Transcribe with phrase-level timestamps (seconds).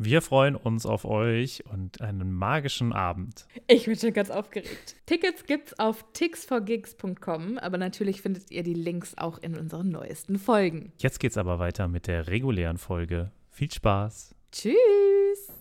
[0.00, 3.46] Wir freuen uns auf euch und einen magischen Abend.
[3.66, 4.94] Ich bin schon ganz aufgeregt.
[5.06, 10.92] Tickets gibt's auf tixforgigs.com, aber natürlich findet ihr die Links auch in unseren neuesten Folgen.
[10.98, 13.32] Jetzt geht's aber weiter mit der regulären Folge.
[13.50, 14.36] Viel Spaß.
[14.52, 15.52] Tschüss.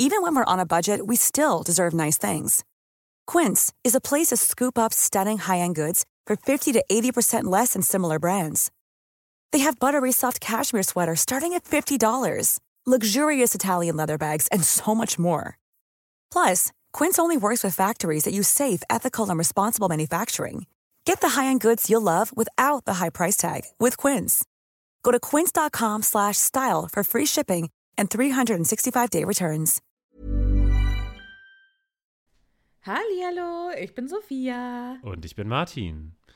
[0.00, 2.62] Even when we're on a budget, we still deserve nice things.
[3.26, 7.72] Quince is a place to scoop up stunning high-end goods for 50 to 80% less
[7.72, 8.70] than similar brands.
[9.50, 14.94] They have buttery soft cashmere sweaters starting at $50, luxurious Italian leather bags, and so
[14.94, 15.58] much more.
[16.30, 20.66] Plus, Quince only works with factories that use safe, ethical, and responsible manufacturing.
[21.04, 24.44] Get the high-end goods you'll love without the high price tag with Quince.
[25.02, 29.80] Go to quince.com slash style for free shipping and 365-day returns.
[32.86, 34.98] Hallihallo, ich bin Sophia.
[35.02, 36.17] Und ich bin Martin.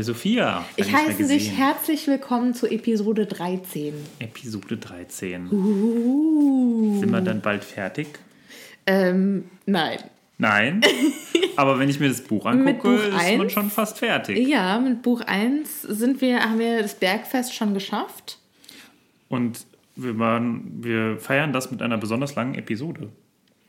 [0.00, 0.64] Hallo Sophia.
[0.76, 3.92] Ich heiße dich herzlich willkommen zu Episode 13.
[4.18, 5.52] Episode 13.
[5.52, 7.00] Uh.
[7.00, 8.06] Sind wir dann bald fertig?
[8.86, 9.98] Ähm, nein.
[10.38, 10.80] Nein.
[11.56, 13.52] Aber wenn ich mir das Buch angucke, Buch ist man eins?
[13.52, 14.48] schon fast fertig.
[14.48, 18.38] Ja, mit Buch 1 sind wir, haben wir das Bergfest schon geschafft.
[19.28, 19.66] Und
[19.96, 23.10] wir, waren, wir feiern das mit einer besonders langen Episode.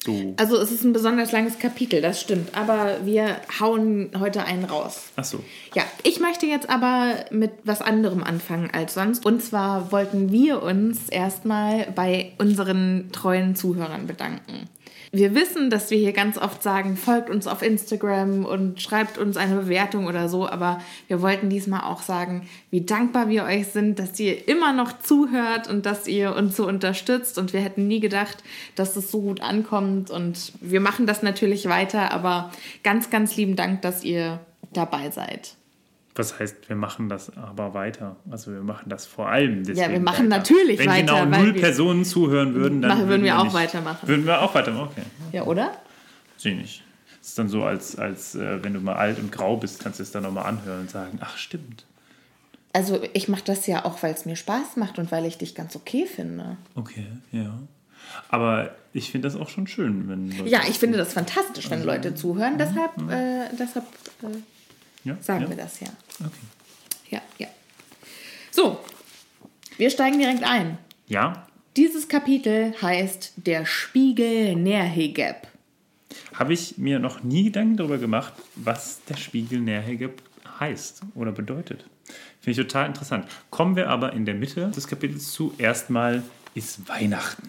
[0.04, 0.34] So.
[0.38, 2.56] Also es ist ein besonders langes Kapitel, das stimmt.
[2.56, 5.04] Aber wir hauen heute einen raus.
[5.16, 5.44] Ach so.
[5.76, 9.26] Ja, ich möchte jetzt aber mit was anderem anfangen als sonst.
[9.26, 14.68] Und zwar wollten wir uns erstmal bei unseren treuen Zuhörern bedanken.
[15.14, 19.36] Wir wissen, dass wir hier ganz oft sagen, folgt uns auf Instagram und schreibt uns
[19.36, 20.80] eine Bewertung oder so, aber
[21.10, 25.70] wir wollten diesmal auch sagen, wie dankbar wir euch sind, dass ihr immer noch zuhört
[25.70, 28.42] und dass ihr uns so unterstützt und wir hätten nie gedacht,
[28.76, 32.50] dass es so gut ankommt und wir machen das natürlich weiter, aber
[32.82, 34.40] ganz, ganz lieben Dank, dass ihr
[34.72, 35.58] dabei seid.
[36.16, 38.18] Was heißt, wir machen das aber weiter?
[38.30, 40.38] Also wir machen das vor allem deswegen wir machen weiter.
[40.40, 43.46] natürlich Wenn weiter, genau weil null wir- Personen zuhören würden, dann Machen- würden wir auch
[43.46, 44.08] nicht- weitermachen.
[44.08, 45.04] Würden wir auch weitermachen, okay.
[45.32, 45.72] Ja, oder?
[46.38, 46.84] Sehe nicht.
[47.22, 50.00] Es ist dann so, als, als äh, wenn du mal alt und grau bist, kannst
[50.00, 51.86] du es dann nochmal anhören und sagen, ach stimmt.
[52.74, 55.56] Also ich mache das ja auch, weil es mir Spaß macht und weil ich dich
[55.56, 56.58] ganz okay finde.
[56.76, 57.54] Okay, ja.
[58.30, 61.84] Aber ich finde das auch schon schön, wenn Leute Ja, ich finde das fantastisch, wenn
[61.84, 62.58] Leute zuhören.
[62.58, 63.86] Deshalb, äh, deshalb
[64.24, 64.28] äh,
[65.04, 65.18] ja?
[65.22, 65.50] sagen ja?
[65.50, 65.88] wir das ja.
[66.20, 66.32] Okay.
[67.10, 67.48] Ja, ja.
[68.52, 68.80] So,
[69.78, 70.78] wir steigen direkt ein.
[71.08, 75.48] Ja, Dieses Kapitel heißt Der Spiegel Nerhegeb.
[76.34, 80.22] habe ich mir noch nie Gedanken darüber gemacht, was der Spiegel Nerhegeb
[80.60, 81.86] heißt oder bedeutet.
[82.42, 83.26] Finde ich total interessant.
[83.50, 85.54] Kommen wir aber in der Mitte des Kapitels zu.
[85.58, 86.24] Erstmal
[86.56, 87.44] ist Weihnachten.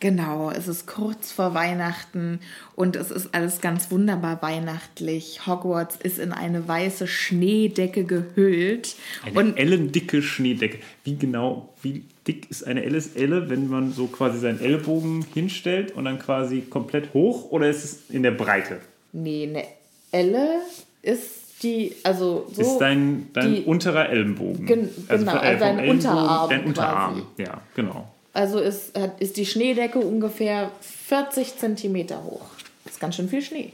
[0.00, 2.38] Genau, es ist kurz vor Weihnachten
[2.76, 5.44] und es ist alles ganz wunderbar weihnachtlich.
[5.46, 8.94] Hogwarts ist in eine weiße Schneedecke gehüllt.
[9.24, 10.78] Eine und ellendicke Schneedecke.
[11.02, 12.96] Wie genau, wie dick ist eine Elle?
[12.96, 17.68] Ist Elle, wenn man so quasi seinen Ellbogen hinstellt und dann quasi komplett hoch oder
[17.68, 18.78] ist es in der Breite?
[19.12, 19.64] nee, eine
[20.12, 20.60] Elle
[21.02, 22.62] ist die, also so.
[22.62, 24.64] ist dein, dein die- unterer Ellenbogen.
[24.64, 27.42] Gen- genau, von- also dein Ellenbogen- Unterarm Dein Unterarm, quasi.
[27.42, 28.14] ja, genau.
[28.38, 32.46] Also ist, ist die Schneedecke ungefähr 40 Zentimeter hoch.
[32.84, 33.72] Das ist ganz schön viel Schnee.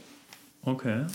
[0.63, 1.05] Okay.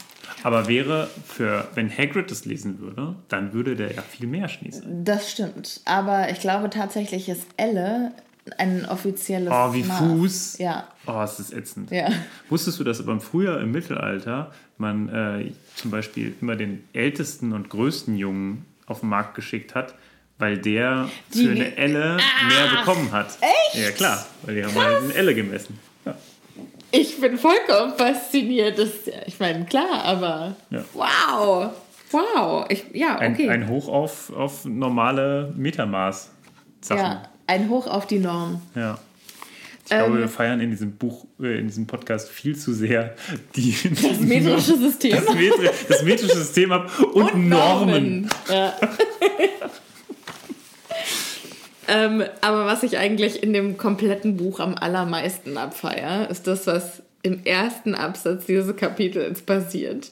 [0.44, 4.70] Aber wäre für, wenn Hagrid das lesen würde, dann würde der ja viel mehr Schnee
[4.70, 5.04] sein.
[5.04, 5.80] Das stimmt.
[5.84, 8.12] Aber ich glaube tatsächlich ist Elle
[8.56, 9.52] ein offizielles.
[9.52, 9.98] Oh, wie Maß.
[9.98, 10.58] Fuß.
[10.58, 10.86] Ja.
[11.08, 11.90] Oh, es ist ätzend.
[11.90, 12.08] Ja.
[12.50, 17.68] Wusstest du, dass beim früher im Mittelalter man äh, zum Beispiel immer den ältesten und
[17.68, 19.96] größten Jungen auf den Markt geschickt hat,
[20.40, 22.16] weil der Die- für eine Elle
[22.48, 23.28] mehr bekommen hat?
[23.40, 23.84] Echt?
[23.84, 25.78] Ja, klar, weil die haben halt eine Elle gemessen.
[26.04, 26.16] Ja.
[26.90, 28.76] Ich bin vollkommen fasziniert.
[28.78, 28.88] Das,
[29.26, 30.56] ich meine, klar, aber.
[30.70, 30.82] Ja.
[30.94, 31.70] Wow.
[32.10, 32.66] Wow.
[32.68, 33.48] Ich, ja, Ein, okay.
[33.48, 36.30] ein Hoch auf, auf normale Metermaß.
[36.80, 36.98] Sachen.
[37.00, 38.60] ja, ein Hoch auf die Norm.
[38.74, 38.98] Ja.
[39.84, 43.14] Ich glaube, Ähm, wir feiern in diesem Buch, äh, in diesem Podcast viel zu sehr
[43.54, 45.12] die, Das metrische System.
[45.24, 48.28] das, Metri das metrische System ab und, Normen.
[48.48, 48.74] Ja.
[51.88, 57.02] ähm, aber was ich eigentlich in dem kompletten Buch am allermeisten abfeier, ist das, was
[57.22, 60.10] im ersten Absatz dieses Kapitels passiert.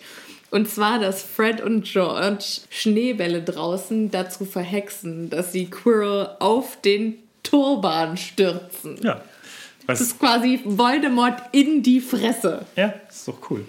[0.50, 7.16] Und zwar, dass Fred und George Schneebälle draußen dazu verhexen, dass sie Quirrell auf den
[7.42, 8.96] Turban stürzen.
[9.02, 9.20] Ja.
[9.86, 12.66] Was, Das ist quasi Voldemort in die Fresse.
[12.76, 13.64] ja, ist doch cool.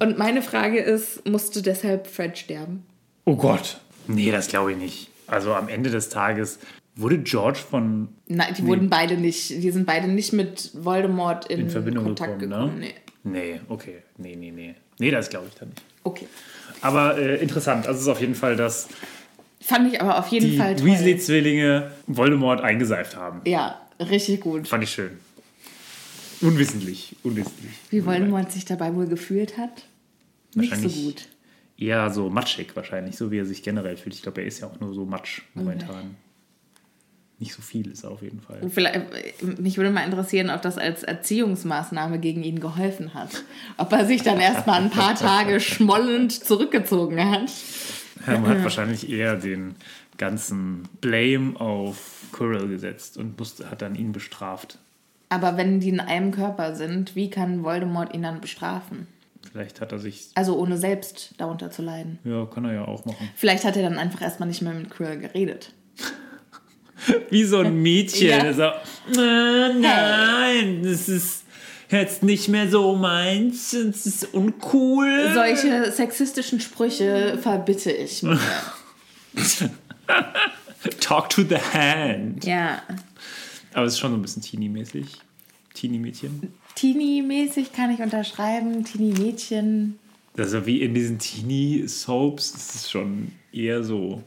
[0.00, 2.84] Und meine Frage ist, musste deshalb Fred sterben?
[3.24, 3.78] Oh Gott.
[4.06, 5.08] Nee, das glaube ich nicht.
[5.26, 6.58] Also am Ende des Tages
[6.96, 11.60] wurde George von Nein, die wurden beide nicht, die sind beide nicht mit Voldemort in,
[11.60, 12.80] in Verbindung Kontakt gekommen, gekommen.
[12.80, 12.86] ne?
[13.24, 13.52] Nee.
[13.54, 14.02] Nee, okay.
[14.18, 14.74] Nee, nee, nee.
[14.98, 15.82] Nee, das glaube ich dann nicht.
[16.04, 16.26] Okay.
[16.82, 17.86] Aber äh, interessant.
[17.86, 18.88] Also es ist auf jeden Fall, dass
[19.60, 20.86] Fand ich aber auf jeden die Fall toll.
[20.86, 23.40] Weasley-Zwillinge Voldemort eingeseift haben.
[23.46, 24.68] Ja, richtig gut.
[24.68, 25.12] Fand ich schön.
[26.42, 27.16] Unwissentlich.
[27.22, 27.72] Unwissentlich.
[27.90, 29.84] Wie Voldemort sich dabei wohl gefühlt hat?
[30.54, 31.26] Nicht so gut.
[31.76, 34.14] Eher so matschig wahrscheinlich, so wie er sich generell fühlt.
[34.14, 36.16] Ich glaube, er ist ja auch nur so matsch momentan.
[37.40, 38.60] Nicht so viel ist er auf jeden Fall.
[38.70, 43.42] Vielleicht, mich würde mal interessieren, ob das als Erziehungsmaßnahme gegen ihn geholfen hat.
[43.76, 47.50] Ob er sich dann erstmal ein paar Tage schmollend zurückgezogen hat.
[48.26, 49.74] Ja, man hat wahrscheinlich eher den
[50.16, 54.78] ganzen Blame auf Quirrell gesetzt und musste, hat dann ihn bestraft.
[55.28, 59.08] Aber wenn die in einem Körper sind, wie kann Voldemort ihn dann bestrafen?
[59.50, 60.28] Vielleicht hat er sich.
[60.34, 62.18] Also ohne selbst darunter zu leiden.
[62.24, 63.30] Ja, kann er ja auch machen.
[63.36, 65.72] Vielleicht hat er dann einfach erstmal nicht mehr mit Quirrell geredet.
[67.30, 68.28] Wie so ein Mädchen.
[68.28, 68.52] Ja.
[68.52, 68.62] So,
[69.20, 71.44] äh, nein, das ist
[71.90, 73.70] jetzt nicht mehr so meins.
[73.72, 75.30] Das ist uncool.
[75.34, 78.40] Solche sexistischen Sprüche verbitte ich mir.
[81.00, 82.44] Talk to the hand.
[82.44, 82.82] ja.
[83.72, 85.06] Aber es ist schon so ein bisschen Teenie-mäßig.
[85.74, 86.54] Teenie-Mädchen.
[86.76, 88.84] Teenie-mäßig kann ich unterschreiben.
[88.84, 89.98] Teenie-Mädchen.
[90.36, 94.22] Also wie in diesen Teenie-Soaps ist es schon eher so.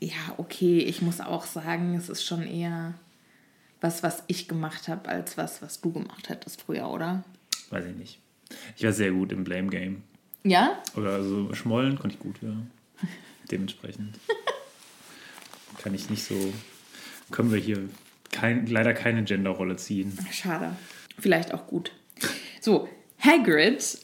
[0.00, 0.78] Ja, okay.
[0.78, 2.94] Ich muss auch sagen, es ist schon eher
[3.80, 7.24] was, was ich gemacht habe, als was, was du gemacht hättest früher, oder?
[7.70, 8.18] Weiß ich nicht.
[8.76, 10.02] Ich war sehr gut im Blame Game.
[10.44, 10.82] Ja?
[10.96, 12.52] Oder also Schmollen konnte ich gut, ja.
[13.50, 14.18] Dementsprechend.
[15.78, 16.34] Kann ich nicht so.
[17.30, 17.88] Können wir hier
[18.32, 20.16] kein, leider keine Genderrolle ziehen.
[20.30, 20.76] Schade.
[21.18, 21.92] Vielleicht auch gut.
[22.60, 23.98] So, Hagrid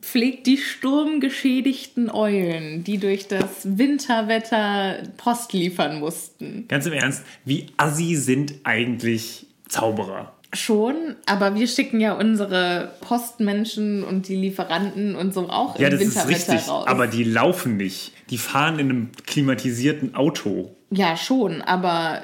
[0.00, 6.66] pflegt die sturmgeschädigten Eulen, die durch das Winterwetter Post liefern mussten.
[6.68, 10.32] Ganz im Ernst, wie assi sind eigentlich Zauberer?
[10.52, 15.92] Schon, aber wir schicken ja unsere Postmenschen und die Lieferanten und so auch Ja, im
[15.92, 16.86] das ist Winterwetter richtig, raus.
[16.88, 18.12] aber die laufen nicht.
[18.30, 20.74] Die fahren in einem klimatisierten Auto.
[20.90, 22.22] ja, schon, aber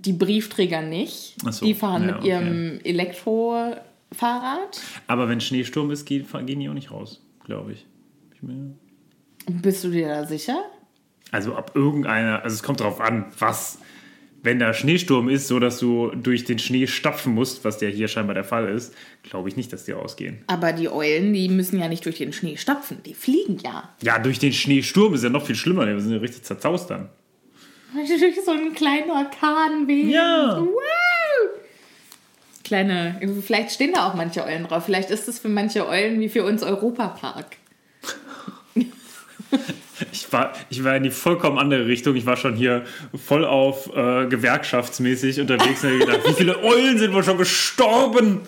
[0.00, 1.36] die Briefträger nicht.
[1.50, 3.74] So, Die fahren ja, mit ihrem Elektro
[4.12, 4.80] Fahrrad.
[5.06, 7.86] Aber wenn Schneesturm ist, gehen, gehen die auch nicht raus, glaube ich.
[8.34, 8.74] ich mir,
[9.46, 10.62] Bist du dir da sicher?
[11.34, 13.78] also ab irgendeiner, also es kommt darauf an, was,
[14.44, 18.06] wenn da Schneesturm ist, so dass du durch den Schnee stapfen musst, was ja hier
[18.06, 20.44] scheinbar der Fall ist, glaube ich nicht, dass die ausgehen.
[20.46, 23.88] Aber die Eulen, die müssen ja nicht durch den Schnee stapfen, die fliegen ja.
[24.00, 27.08] Ja, durch den Schneesturm ist ja noch viel schlimmer, die sind ja richtig zerzaust dann.
[27.94, 30.10] Durch so einen kleinen Orkan wehen.
[30.10, 30.58] Ja.
[30.60, 31.48] Wow.
[32.64, 34.84] Kleine, vielleicht stehen da auch manche Eulen drauf.
[34.86, 37.56] Vielleicht ist es für manche Eulen wie für uns Europapark.
[40.10, 42.16] Ich war, ich war in die vollkommen andere Richtung.
[42.16, 42.84] Ich war schon hier
[43.14, 48.40] voll auf äh, gewerkschaftsmäßig unterwegs und hab gedacht, wie viele Eulen sind wohl schon gestorben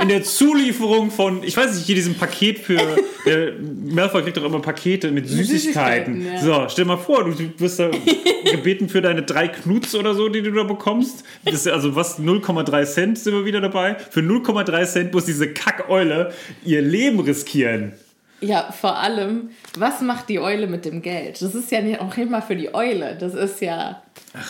[0.00, 2.78] in der Zulieferung von, ich weiß nicht, hier diesem Paket für,
[3.24, 6.22] der Malfoy kriegt doch immer Pakete mit Süßigkeiten.
[6.22, 6.64] Süßigkeiten, ja.
[6.64, 7.90] So, stell mal vor, du, wirst da
[8.50, 11.24] gebeten für deine drei Knuts oder so, die du da bekommst.
[11.44, 13.96] Das ist also was, 0,3 Cent sind wir wieder dabei.
[14.10, 16.32] Für 0,3 Cent muss diese Kackeule
[16.64, 17.92] ihr Leben riskieren.
[18.40, 21.42] Ja, vor allem, was macht die Eule mit dem Geld?
[21.42, 23.16] Das ist ja nicht auch immer für die Eule.
[23.18, 24.02] Das ist ja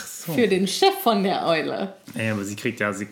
[0.05, 0.33] so.
[0.33, 1.95] für den Chef von der Eule.
[2.15, 3.09] Ja, aber sie kriegt ja, sie,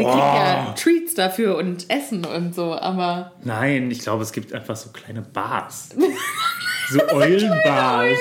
[0.00, 3.32] Die kriegt ja Treats dafür und Essen und so, aber.
[3.44, 5.90] Nein, ich glaube, es gibt einfach so kleine Bars.
[6.92, 8.18] So Eulenbars.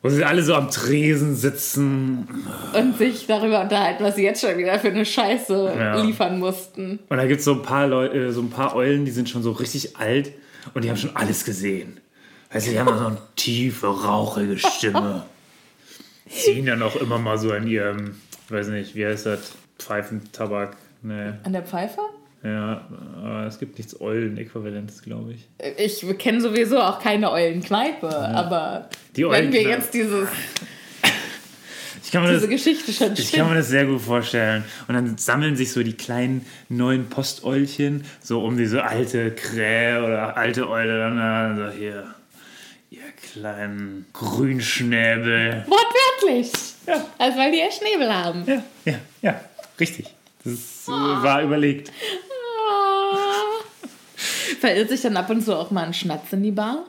[0.00, 2.26] Wo sie alle so am Tresen sitzen.
[2.72, 6.00] Und sich darüber unterhalten, was sie jetzt schon wieder für eine Scheiße Ja.
[6.02, 6.98] liefern mussten.
[7.10, 9.42] Und da gibt es so ein paar Leute, so ein paar Eulen, die sind schon
[9.42, 10.32] so richtig alt
[10.72, 12.00] und die haben schon alles gesehen.
[12.50, 15.24] Weißt du, die haben so eine tiefe, rauchige Stimme.
[16.30, 18.16] Ziehen dann auch immer mal so an ihrem,
[18.48, 19.52] weiß nicht, wie heißt das?
[19.78, 20.76] Pfeifentabak.
[21.02, 21.32] Nee.
[21.42, 22.00] An der Pfeife?
[22.44, 25.48] Ja, aber es gibt nichts Eulen-Äquivalentes, glaube ich.
[25.76, 30.28] Ich kenne sowieso auch keine Eulenkneipe, aber Die wenn wir jetzt dieses,
[32.04, 34.64] Ich kann mir diese das, Geschichte schon Ich kann mir das sehr gut vorstellen.
[34.88, 40.36] Und dann sammeln sich so die kleinen neuen Posteulchen so um diese alte Krähe oder
[40.36, 42.14] alte Eule dann da, so hier,
[42.90, 43.00] ihr
[43.32, 45.64] kleinen Grünschnäbel.
[45.66, 46.52] Wortwörtlich.
[46.86, 47.02] Ja.
[47.18, 48.44] Also weil die ja Schnäbel haben.
[48.46, 49.40] Ja, ja, ja,
[49.82, 50.14] richtig.
[50.44, 51.90] Das äh, war überlegt.
[52.70, 53.16] Ah.
[54.60, 56.84] Verirrt sich dann ab und zu auch mal ein Schnatz in die Bar?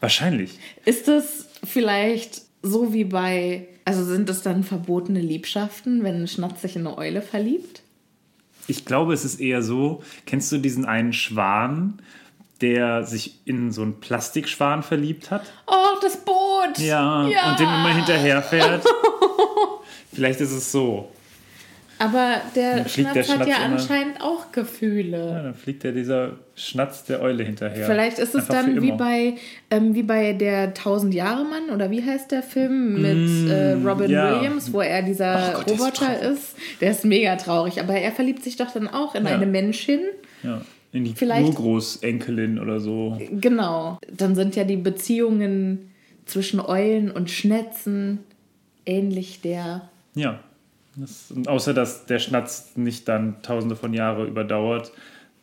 [0.00, 0.58] Wahrscheinlich.
[0.84, 6.62] Ist das vielleicht so wie bei, also sind das dann verbotene Liebschaften, wenn ein Schnatz
[6.62, 7.82] sich in eine Eule verliebt?
[8.68, 12.00] Ich glaube, es ist eher so, kennst du diesen einen Schwan,
[12.60, 15.52] der sich in so einen Plastikschwan verliebt hat?
[15.66, 16.78] Oh, das Boot!
[16.78, 18.84] Ja, und dem immer hinterherfährt.
[20.12, 21.10] Vielleicht ist es so.
[21.98, 25.18] Aber der Schnatz der hat ja Schnatz anscheinend auch Gefühle.
[25.30, 27.86] Ja, dann fliegt ja dieser Schnatz der Eule hinterher.
[27.86, 29.34] Vielleicht ist es Einfach dann wie bei,
[29.70, 34.08] ähm, wie bei der Tausend Jahre Mann oder wie heißt der Film mit äh, Robin
[34.10, 34.36] Mm, ja.
[34.40, 36.22] Williams, wo er dieser Gott, der ist Roboter traurig.
[36.32, 36.56] ist.
[36.82, 39.30] Der ist mega traurig, aber er verliebt sich doch dann auch in Ja.
[39.34, 40.00] eine Menschin.
[40.42, 40.60] Ja,
[40.92, 43.18] in die Vielleicht- Urgroßenkelin oder so.
[43.40, 43.98] Genau.
[44.14, 45.90] Dann sind ja die Beziehungen
[46.26, 48.18] zwischen Eulen und Schnetzen
[48.84, 49.88] ähnlich der.
[50.14, 50.40] Ja.
[50.96, 54.92] Das, außer, dass der Schnatz nicht dann tausende von Jahren überdauert,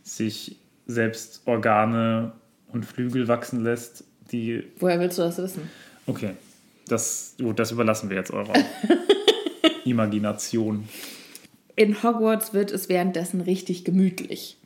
[0.01, 0.57] sich
[0.88, 2.33] selbst Organe
[2.72, 4.63] und Flügel wachsen lässt, die.
[4.79, 5.69] Woher willst du das wissen?
[6.07, 6.31] Okay.
[6.88, 8.53] Das, gut, das überlassen wir jetzt eurer
[9.86, 10.89] Imagination.
[11.75, 14.57] In Hogwarts wird es währenddessen richtig gemütlich.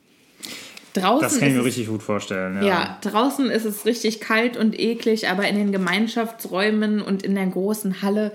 [0.93, 2.55] Draußen Das kann ich mir es richtig gut vorstellen.
[2.57, 2.67] Ja.
[2.67, 7.45] Ja, draußen ist es richtig kalt und eklig, aber in den Gemeinschaftsräumen und in der
[7.45, 8.33] großen Halle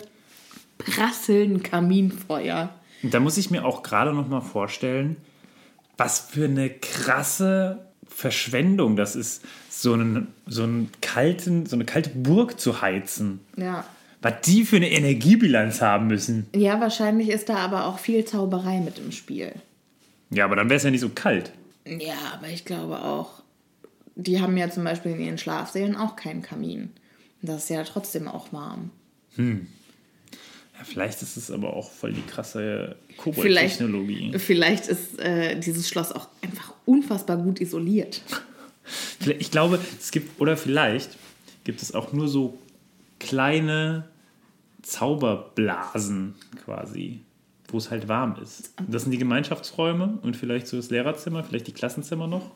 [0.84, 2.70] prasseln Kaminfeuer.
[3.02, 5.16] Da muss ich mir auch gerade noch mal vorstellen,
[5.96, 12.10] was für eine krasse Verschwendung das ist, so einen, so einen kalten, so eine kalte
[12.10, 13.40] Burg zu heizen.
[13.56, 13.84] Ja.
[14.20, 16.46] Was die für eine Energiebilanz haben müssen.
[16.54, 19.52] Ja, wahrscheinlich ist da aber auch viel Zauberei mit im Spiel.
[20.30, 21.52] Ja, aber dann wäre es ja nicht so kalt.
[21.84, 23.42] Ja, aber ich glaube auch,
[24.14, 26.90] die haben ja zum Beispiel in ihren Schlafsälen auch keinen Kamin.
[27.42, 28.90] Das ist ja trotzdem auch warm.
[29.36, 29.44] Ja,
[30.84, 34.38] vielleicht ist es aber auch voll die krasse Vielleicht, Kobold-Technologie.
[34.38, 38.22] vielleicht ist äh, dieses Schloss auch einfach unfassbar gut isoliert.
[39.20, 41.10] Vielleicht- Ich glaube, es gibt, oder vielleicht
[41.64, 42.58] gibt es auch nur so
[43.20, 44.04] kleine
[44.82, 46.34] Zauberblasen
[46.64, 47.20] quasi,
[47.68, 48.72] wo es halt warm ist.
[48.88, 52.50] Das sind die Gemeinschaftsräume und vielleicht so das Lehrerzimmer, vielleicht die Klassenzimmer noch.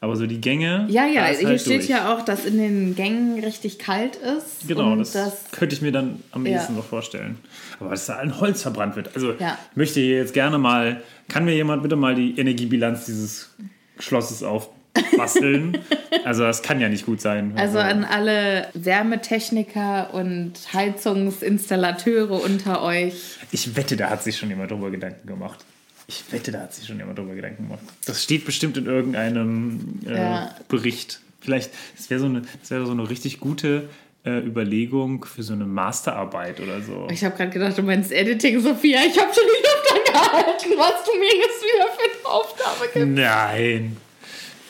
[0.00, 0.86] Aber so die Gänge.
[0.88, 1.88] Ja, ja, hier halt steht durch.
[1.88, 4.68] ja auch, dass in den Gängen richtig kalt ist.
[4.68, 6.52] Genau, das, das könnte ich mir dann am Ja.
[6.58, 7.38] ehesten noch vorstellen.
[7.80, 9.14] Aber dass da ein Holz verbrannt wird.
[9.16, 9.58] Also Ja.
[9.70, 13.54] ich möchte hier jetzt gerne mal, kann mir jemand bitte mal die Energiebilanz dieses
[13.98, 15.78] Schlosses aufbasteln?
[16.24, 17.54] also das kann ja nicht gut sein.
[17.56, 23.38] Also an alle Wärmetechniker und Heizungsinstallateure unter euch.
[23.50, 25.64] Ich wette, da hat sich schon jemand drüber Gedanken gemacht.
[26.08, 27.80] Ich wette, da hat sich schon jemand drüber Gedanken gemacht.
[28.04, 30.54] Das steht bestimmt in irgendeinem äh, Ja.
[30.68, 31.20] Bericht.
[31.40, 33.88] Vielleicht, das wäre so, eine- das wäre so eine richtig gute
[34.24, 37.06] äh, Überlegung für so eine Masterarbeit oder so.
[37.10, 39.00] Ich habe gerade gedacht, du meinst Editing, Sophia.
[39.06, 43.08] Ich habe schon die Luft angehalten, was du mir jetzt wieder für eine Aufgabe gibst.
[43.08, 43.96] Nein.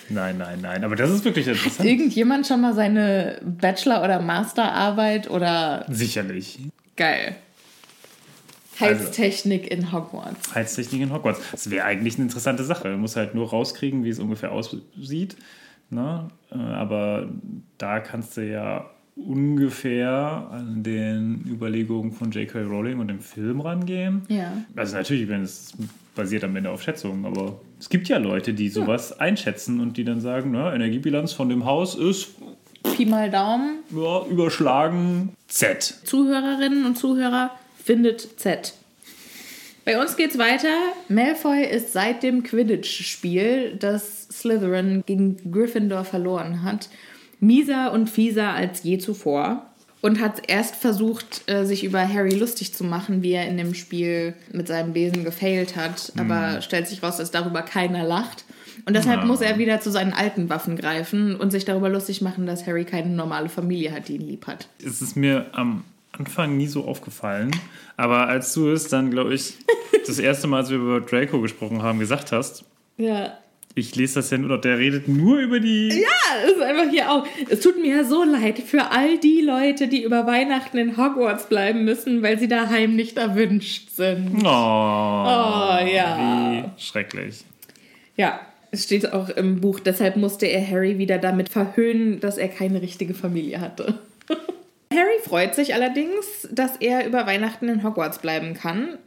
[0.09, 0.85] Nein, nein, nein.
[0.85, 1.85] Aber das ist wirklich interessant.
[1.89, 6.59] Irgendjemand schon mal seine Bachelor- oder Masterarbeit oder Sicherlich.
[6.97, 7.37] geil.
[8.81, 10.55] Heiztechnik in Hogwarts.
[10.55, 11.41] Heiztechnik in Hogwarts.
[11.53, 12.89] Das wäre eigentlich eine interessante Sache.
[12.89, 15.37] Man muss halt nur rauskriegen, wie es ungefähr aussieht.
[15.91, 16.29] Ne?
[16.51, 17.29] Äh, Aber
[17.79, 22.61] da kannst du ja ungefähr an den Überlegungen von J.K.
[22.63, 24.23] Rowling und dem Film rangehen.
[24.29, 24.53] Ja.
[24.75, 25.73] Also natürlich, wenn es
[26.15, 30.05] basiert am Ende auf Schätzungen, aber es gibt ja Leute, die sowas einschätzen und die
[30.05, 32.35] dann sagen, na, Energiebilanz von dem Haus ist
[32.95, 33.79] Pi mal Daumen.
[33.91, 35.83] ja, überschlagen Z.
[36.05, 37.51] Zuhörerinnen und Zuhörer
[37.87, 38.75] findet Z.
[39.85, 40.75] Bei uns geht's weiter.
[41.09, 46.89] Malfoy ist seit dem Quidditch-Spiel, das Slytherin gegen Gryffindor verloren hat,
[47.39, 49.65] mieser und fieser als je zuvor.
[50.03, 53.75] Und hat erst versucht, äh, sich über Harry lustig zu machen, wie er in dem
[53.75, 56.13] Spiel mit seinem Besen gefailt hat.
[56.19, 58.45] Aber stellt sich raus, dass darüber keiner lacht.
[58.85, 62.47] Und deshalb muss er wieder zu seinen alten Waffen greifen und sich darüber lustig machen,
[62.47, 64.69] dass Harry keine normale Familie hat, die ihn lieb hat.
[64.85, 65.83] Es ist mir am
[66.19, 67.51] Anfang nie so aufgefallen,
[67.97, 69.55] aber als du es dann, glaube ich,
[70.07, 72.65] das erste Mal, als wir über Draco gesprochen haben, gesagt hast,
[72.97, 73.39] Ja.
[73.75, 75.89] ich lese das ja nur noch, der redet nur über die.
[75.89, 77.27] Ja, es ist einfach hier auch.
[77.51, 81.49] Es tut mir ja so leid für all die Leute, die über Weihnachten in Hogwarts
[81.49, 84.37] bleiben müssen, weil sie daheim nicht erwünscht sind.
[84.43, 86.65] Oh, Oh, ja.
[86.77, 87.45] Wie schrecklich.
[88.17, 92.49] Ja, es steht auch im Buch, deshalb musste er Harry wieder damit verhöhnen, dass er
[92.49, 93.99] keine richtige Familie hatte.
[94.97, 98.99] Harry freut sich allerdings, dass er über Weihnachten in Hogwarts bleiben kann.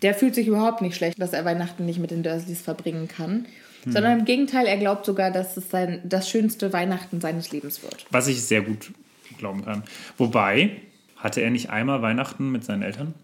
[0.00, 3.46] Der fühlt sich überhaupt nicht schlecht, dass er Weihnachten nicht mit den Dursleys verbringen kann.
[3.84, 8.06] Sondern im Gegenteil, er glaubt sogar, dass es sein, das schönste Weihnachten seines Lebens wird.
[8.10, 8.92] Was ich sehr gut
[9.38, 9.82] glauben kann.
[10.18, 10.76] Wobei,
[11.16, 13.14] hatte er nicht einmal Weihnachten mit seinen Eltern?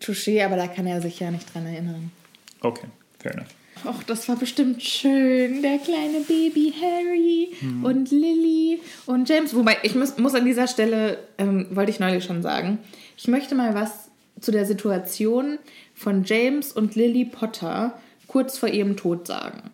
[0.00, 2.12] Touché, aber da kann er sich ja nicht dran erinnern.
[2.60, 2.86] Okay,
[3.18, 3.57] fair enough.
[3.84, 5.62] Och, das war bestimmt schön.
[5.62, 7.48] Der kleine Baby Harry
[7.82, 9.54] und Lily und James.
[9.54, 12.78] Wobei, ich muss, muss an dieser Stelle, ähm, wollte ich neulich schon sagen,
[13.16, 14.10] ich möchte mal was
[14.40, 15.58] zu der Situation
[15.94, 19.70] von James und Lily Potter kurz vor ihrem Tod sagen.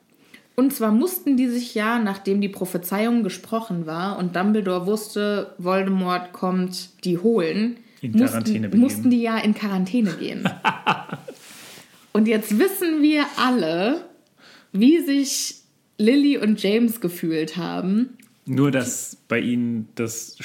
[0.57, 6.33] Und zwar mussten die sich ja, nachdem die Prophezeiung gesprochen war und Dumbledore wusste, Voldemort
[6.33, 8.81] kommt, die holen, In Quarantäne mussten, begeben.
[8.81, 10.49] mussten die ja in Quarantäne gehen.
[12.15, 14.07] Und jetzt wissen wir alle,
[14.73, 15.57] wie sich
[15.99, 18.17] Lily und James gefühlt haben.
[18.47, 20.37] Nur, dass bei ihnen das,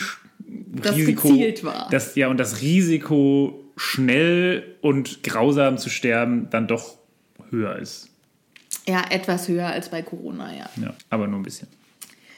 [0.82, 1.30] Das Risiko.
[1.30, 1.88] gezielt war.
[1.92, 6.98] Das, ja, und das Risiko, schnell und grausam zu sterben, dann doch
[7.52, 8.10] höher ist.
[8.88, 10.70] Ja, etwas höher als bei Corona, ja.
[10.82, 11.68] Ja, aber nur ein bisschen.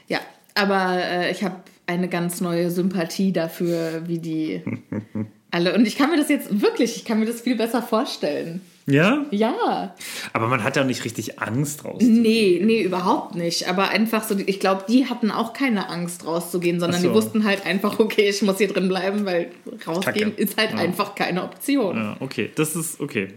[0.10, 0.20] Ja,
[0.56, 1.56] aber äh, ich habe
[1.88, 4.62] eine ganz neue Sympathie dafür, wie die
[5.52, 5.74] alle.
[5.74, 8.60] Und ich kann mir das jetzt wirklich, ich kann mir das viel besser vorstellen.
[8.88, 9.26] Ja?
[9.32, 9.96] Ja.
[10.34, 12.02] Aber man hat ja nicht richtig Angst raus.
[12.02, 13.68] Nee, nee, überhaupt nicht.
[13.70, 17.08] Aber einfach so, ich glaube, die hatten auch keine Angst rauszugehen, sondern so.
[17.10, 19.52] die wussten halt einfach, okay, ich muss hier drin bleiben, weil
[19.88, 20.42] rausgehen Kacke.
[20.42, 20.78] ist halt Ja.
[20.78, 21.96] einfach keine Option.
[21.98, 23.30] Ja, okay, das ist okay.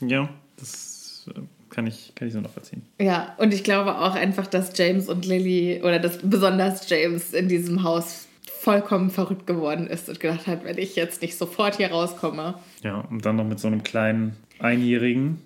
[0.00, 2.82] Ja, das äh, kann ich, kann ich so nachvollziehen.
[3.00, 7.48] Ja, und ich glaube auch einfach, dass James und Lily oder dass besonders James in
[7.48, 8.26] diesem Haus
[8.60, 12.54] vollkommen verrückt geworden ist und gedacht hat, wenn ich jetzt nicht sofort hier rauskomme.
[12.82, 15.40] Ja, und dann noch mit so einem kleinen Einjährigen.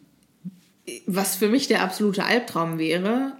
[1.06, 3.32] Was für mich der absolute Albtraum wäre.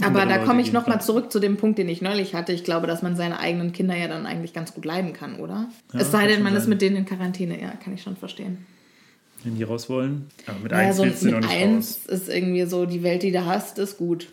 [0.00, 2.52] Aber Andere da komme ich nochmal zurück zu dem Punkt, den ich neulich hatte.
[2.52, 5.68] Ich glaube, dass man seine eigenen Kinder ja dann eigentlich ganz gut leiden kann, oder?
[5.92, 6.70] Ja, es sei denn, man ist sein.
[6.70, 7.60] mit denen in Quarantäne.
[7.60, 8.66] Ja, kann ich schon verstehen.
[9.44, 10.30] Wenn die raus wollen.
[10.46, 12.20] Aber mit Naja, eins so willst du noch nicht eins raus.
[12.20, 14.28] ist irgendwie so, die Welt, die du hast, ist gut.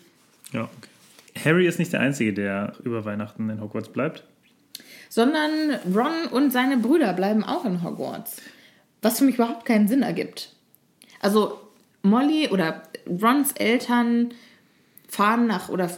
[0.53, 1.43] Ja, okay.
[1.45, 4.23] Harry ist nicht der Einzige, der über Weihnachten in Hogwarts bleibt.
[5.09, 5.49] sondern
[5.93, 8.37] Ron und seine Brüder bleiben auch in Hogwarts.
[9.01, 10.53] Was für mich überhaupt keinen Sinn ergibt.
[11.19, 11.59] Also
[12.01, 14.29] Molly oder Rons Eltern
[15.07, 15.89] fahren nach oder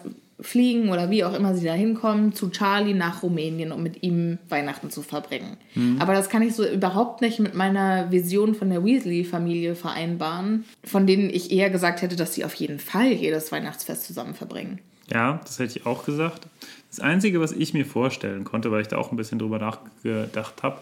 [0.41, 4.39] fliegen oder wie auch immer sie da hinkommen zu Charlie nach Rumänien, um mit ihm
[4.49, 5.57] Weihnachten zu verbringen.
[5.99, 11.05] Aber das kann ich so überhaupt nicht mit meiner Vision von der Weasley-Familie vereinbaren, von
[11.05, 14.79] denen ich eher gesagt hätte, dass sie auf jeden Fall jedes Weihnachtsfest zusammen verbringen.
[15.11, 16.47] Ja, das hätte ich auch gesagt.
[16.89, 20.63] Das Einzige, was ich mir vorstellen konnte, weil ich da auch ein bisschen drüber nachgedacht
[20.63, 20.81] habe,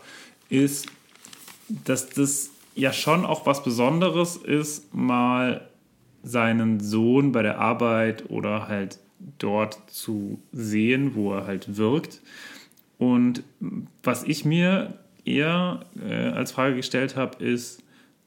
[0.49, 0.87] ist,
[1.67, 5.67] dass das ja schon auch was Besonderes ist, mal
[6.23, 8.99] seinen Sohn bei der Arbeit oder halt
[9.37, 12.21] dort zu sehen, wo er halt wirkt.
[12.97, 13.43] Und
[14.03, 14.93] was ich mir
[15.25, 17.83] eher äh, als Frage gestellt habe, ist,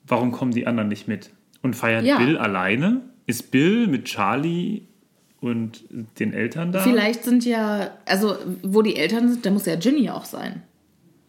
[0.07, 1.31] warum kommen die anderen nicht mit?
[1.63, 2.19] Und feiert Ja.
[2.19, 3.03] Bill alleine?
[3.27, 4.83] Ist Bill mit Charlie
[5.41, 5.85] und
[6.19, 6.81] den Eltern da?
[6.81, 10.63] Vielleicht sind ja, also wo die Eltern sind, da muss ja Ginny auch sein.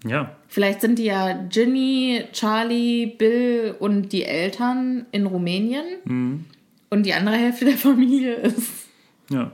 [0.03, 0.35] Ja.
[0.47, 5.85] Vielleicht sind die ja Ginny, Charlie, Bill und die Eltern in Rumänien.
[6.05, 6.45] Mhm.
[6.89, 8.69] Und die andere Hälfte der Familie ist.
[9.29, 9.51] Ja.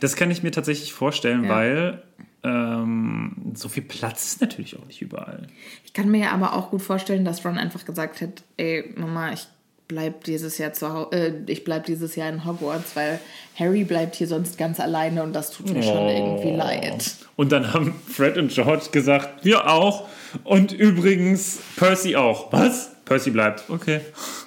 [0.00, 1.50] Das kann ich mir tatsächlich vorstellen, Ja.
[1.50, 2.02] weil
[2.42, 5.48] ähm, so viel Platz ist natürlich auch nicht überall.
[5.84, 9.32] Ich kann mir ja aber auch gut vorstellen, dass Ron einfach gesagt hat, ey, Mama,
[9.32, 9.46] ich
[9.88, 13.20] bleib dieses Jahr zu Hause, äh, ich bleib dieses Jahr in Hogwarts, weil
[13.58, 17.16] Harry bleibt hier sonst ganz alleine und das tut mir schon irgendwie leid.
[17.36, 20.08] Und dann haben Fred und George gesagt, wir auch.
[20.44, 22.52] Und übrigens Percy auch.
[22.52, 22.90] Was?
[23.04, 23.64] Percy bleibt.
[23.68, 24.00] Okay.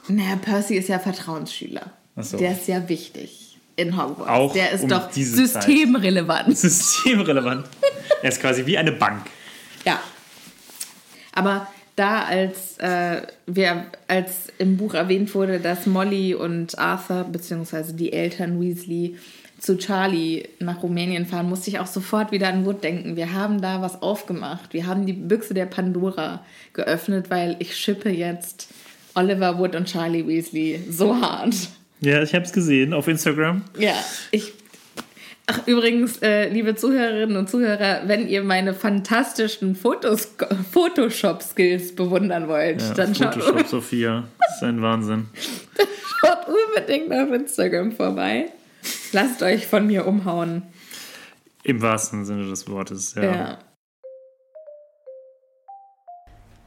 [0.07, 1.91] Naja, Percy ist ja Vertrauensschüler.
[2.15, 2.37] Ach so.
[2.37, 4.29] Der ist ja wichtig in Hogwarts.
[4.29, 6.57] Auch Der ist um doch systemrelevant.
[6.57, 7.65] Systemrelevant.
[8.21, 9.27] Er ist quasi wie eine Bank.
[9.85, 9.99] Ja.
[11.33, 11.67] Aber
[11.99, 18.13] da, als äh, wir, als im Buch erwähnt wurde, dass Molly und Arthur, beziehungsweise die
[18.13, 19.17] Eltern Weasley,
[19.59, 23.17] zu Charlie nach Rumänien fahren, musste ich auch sofort wieder an Wood denken.
[23.17, 24.73] Wir haben da was aufgemacht.
[24.73, 28.69] Wir haben die Büchse der Pandora geöffnet, weil ich schippe jetzt
[29.15, 31.55] Oliver Wood und Charlie Weasley so hart.
[31.99, 33.63] Ja, ich habe es gesehen auf Instagram.
[33.77, 33.95] Ja,
[34.31, 34.53] ich.
[35.51, 40.35] Ach, übrigens, äh, liebe Zuhörerinnen und Zuhörer, wenn ihr meine fantastischen Fotos,
[40.71, 44.25] Photoshop-Skills bewundern wollt, Ja, dann schaut, Photoshop Sophia.
[44.37, 45.25] Das ist ein Wahnsinn.
[46.21, 48.51] schaut unbedingt auf Instagram vorbei.
[49.11, 50.61] Lasst euch von mir umhauen.
[51.63, 53.23] Im wahrsten Sinne des Wortes, ja.
[53.23, 53.57] Ja.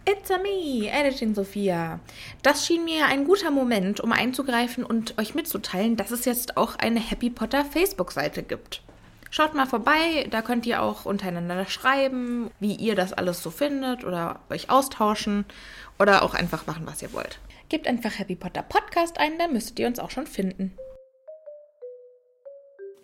[0.05, 2.01] It's a me, Editing Sophia.
[2.43, 6.77] Das schien mir ein guter Moment, um einzugreifen und euch mitzuteilen, dass es jetzt auch
[6.77, 8.83] eine Happy Potter Facebook-Seite gibt.
[9.31, 14.05] Schaut mal vorbei, da könnt ihr auch untereinander schreiben, wie ihr das alles so findet
[14.05, 15.45] oder euch austauschen
[16.01, 17.38] oder auch einfach machen, was ihr wollt.
[17.69, 20.77] Gebt einfach Happy Potter Podcast ein, dann müsstet ihr uns auch schon finden.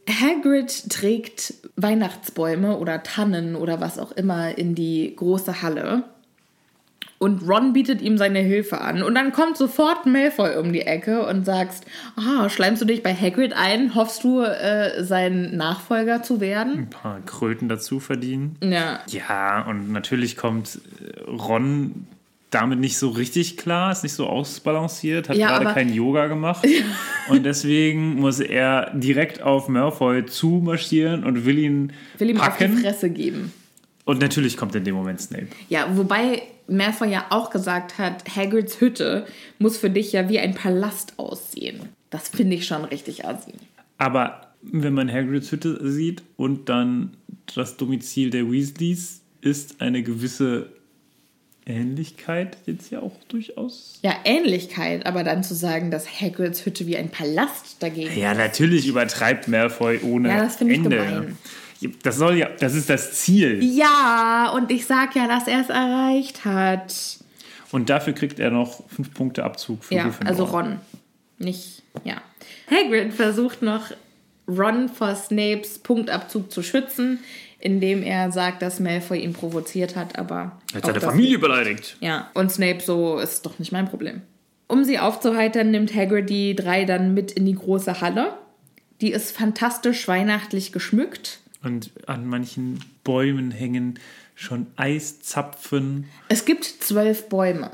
[0.09, 6.05] Hagrid trägt Weihnachtsbäume oder Tannen oder was auch immer in die große Halle.
[7.19, 9.03] Und Ron bietet ihm seine Hilfe an.
[9.03, 11.85] Und dann kommt sofort Malfoy um die Ecke und sagst,
[12.17, 13.97] ah, schleimst du dich bei Hagrid ein?
[13.97, 16.79] Hoffst du, äh, sein Nachfolger zu werden?
[16.79, 18.55] Ein paar Kröten dazu verdienen.
[18.63, 19.01] Ja.
[19.09, 22.07] Ja, und natürlich kommt äh, Ron
[22.51, 26.29] damit nicht so richtig klar, ist nicht so ausbalanciert, hat Ja, gerade aber- kein Yoga
[26.29, 26.65] gemacht.
[27.29, 32.65] und deswegen muss er direkt auf Malfoy zumarschieren und will ihn Will ihm auf die
[32.65, 32.79] packen.
[32.79, 33.53] Fresse geben.
[34.05, 35.49] Und natürlich kommt in dem Moment Snape.
[35.69, 39.27] Ja, wobei Malfoy ja auch gesagt hat, Hagrids Hütte
[39.59, 41.81] muss für dich ja wie ein Palast aussehen.
[42.11, 43.53] Das finde ich schon richtig assi.
[43.97, 47.17] Aber wenn man Hagrids Hütte sieht und dann
[47.55, 50.71] das Domizil der Weasleys, ist eine gewisse
[51.65, 54.01] Ähnlichkeit jetzt ja auch durchaus.
[54.03, 58.87] Ja, Ähnlichkeit, aber dann zu sagen, dass Hagrids Hütte wie ein Palast dagegen Ja, natürlich
[58.87, 60.97] übertreibt Malfoy ohne Ja, das finde ich Ende.
[60.97, 61.39] gemein.
[62.03, 63.63] Das soll ja, das ist das Ziel.
[63.63, 66.95] Ja, und ich sag ja, dass er es erreicht hat.
[67.71, 70.29] Und dafür kriegt er noch fünf Punkte Abzug für Ja, Gryffindor.
[70.31, 70.81] also Ron.
[71.39, 72.17] Nicht, ja.
[72.71, 73.93] Hagrid versucht noch,
[74.49, 77.21] Ron vor Snapes Punktabzug zu schützen,
[77.61, 80.59] indem er sagt, dass Malfoy ihn provoziert hat, aber.
[80.73, 81.97] Er hat seine Familie beleidigt.
[82.01, 84.23] Ja, und Snape so, ist doch nicht mein Problem.
[84.67, 88.35] Um sie aufzuheitern, nimmt Hagrid die drei dann mit in die große Halle.
[89.01, 91.41] Die ist fantastisch weihnachtlich geschmückt.
[91.63, 93.99] Und an manchen Bäumen hängen
[94.35, 96.05] schon Eiszapfen.
[96.29, 97.71] Es gibt zwölf Bäume.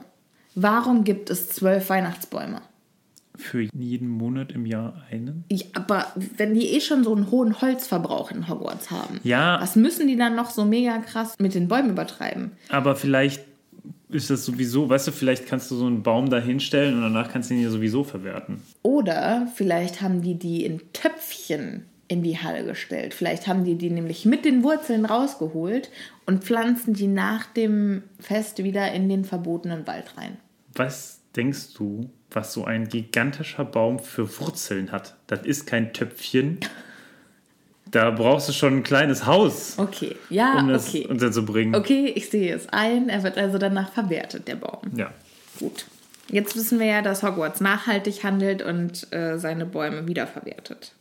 [0.55, 2.63] Warum gibt es zwölf Weihnachtsbäume?
[3.37, 5.45] Für jeden Monat im Jahr einen.
[5.51, 9.61] Ja, aber wenn die eh schon so einen hohen Holzverbrauch in Hogwarts haben, Ja.
[9.61, 12.53] was müssen die dann noch so mega krass mit den Bäumen übertreiben?
[12.69, 13.43] Aber vielleicht
[14.09, 17.33] ist das sowieso, weißt du, vielleicht kannst du so einen Baum da hinstellen und danach
[17.33, 18.63] kannst du ihn ja sowieso verwerten.
[18.83, 23.13] Oder vielleicht haben die die in Töpfchen in die Halle gestellt.
[23.13, 25.91] Vielleicht haben die die nämlich mit den Wurzeln rausgeholt
[26.27, 30.37] und pflanzen die nach dem Fest wieder in den verbotenen Wald rein.
[30.75, 35.17] Was denkst du, was so ein gigantischer Baum für Wurzeln hat?
[35.27, 36.61] Das ist kein Töpfchen.
[37.91, 41.07] Da brauchst du schon ein kleines Haus, Okay, ja, um das okay.
[41.07, 41.75] unterzubringen.
[41.75, 43.09] Okay, ich sehe es ein.
[43.09, 44.83] Er wird also danach verwertet, der Baum.
[44.97, 45.13] Ja.
[45.59, 45.87] Gut.
[46.29, 50.93] Jetzt wissen wir ja, dass Hogwarts nachhaltig handelt und äh, seine Bäume wiederverwertet.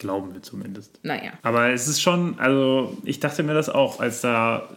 [0.00, 0.98] Glauben wir zumindest.
[1.04, 1.30] Naja.
[1.42, 4.68] Aber es ist schon, also ich dachte mir das auch, als da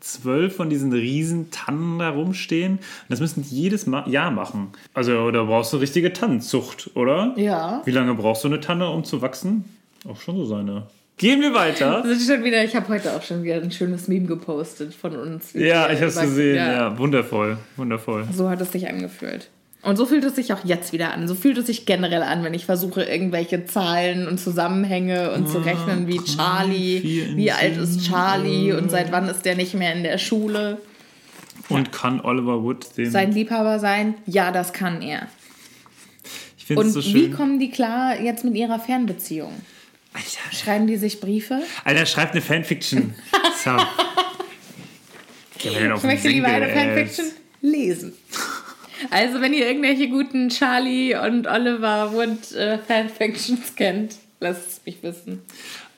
[0.00, 2.74] zwölf von diesen riesen Tannen da rumstehen.
[2.74, 4.68] Und das müssen die jedes Ma Jahr machen.
[4.94, 7.32] Also da brauchst du eine richtige Tannenzucht, oder?
[7.36, 7.82] Ja.
[7.84, 9.64] Wie lange brauchst du eine Tanne, um zu wachsen?
[10.08, 10.84] Auch schon so seine.
[11.16, 12.02] Gehen wir weiter.
[12.06, 15.16] Das ist schon wieder, ich habe heute auch schon wieder ein schönes Meme gepostet von
[15.16, 15.52] uns.
[15.54, 16.56] Ja, ich hab's über- gesehen.
[16.56, 16.98] Ja.
[16.98, 17.56] wundervoll.
[17.76, 18.26] Wundervoll.
[18.32, 19.48] So hat es sich angefühlt.
[19.84, 21.28] Und so fühlt es sich auch jetzt wieder an.
[21.28, 25.58] So fühlt es sich generell an, wenn ich versuche, irgendwelche Zahlen und Zusammenhänge und zu
[25.58, 30.02] rechnen, wie Charlie, wie alt ist Charlie und seit wann ist der nicht mehr in
[30.02, 30.78] der Schule.
[31.68, 33.10] Und kann Oliver Wood dem.
[33.10, 34.14] Sein Liebhaber sein?
[34.26, 35.28] Ja, das kann er.
[36.56, 37.32] ich finde es so wie schön.
[37.32, 39.52] kommen die klar jetzt mit ihrer Fernbeziehung?
[40.14, 41.62] Alter, Schreiben die sich Briefe?
[41.84, 43.14] Alter, schreibt eine Fanfiction.
[43.64, 43.70] so.
[45.58, 46.68] Ich möchte lieber eine.
[46.68, 47.26] Fanfiction
[47.60, 48.12] lesen.
[49.10, 55.02] Also, wenn ihr irgendwelche guten Charlie und Oliver Wood äh, Fanfictions kennt, lasst es mich
[55.02, 55.42] wissen.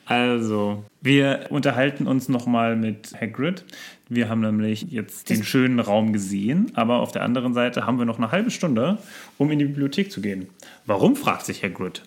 [0.05, 3.65] Also, wir unterhalten uns nochmal mit Hagrid.
[4.07, 8.05] Wir haben nämlich jetzt den schönen Raum gesehen, aber auf der anderen Seite haben wir
[8.05, 8.99] noch eine halbe Stunde,
[9.37, 10.47] um in die Bibliothek zu gehen.
[10.85, 12.03] Warum, fragt sich Hagrid.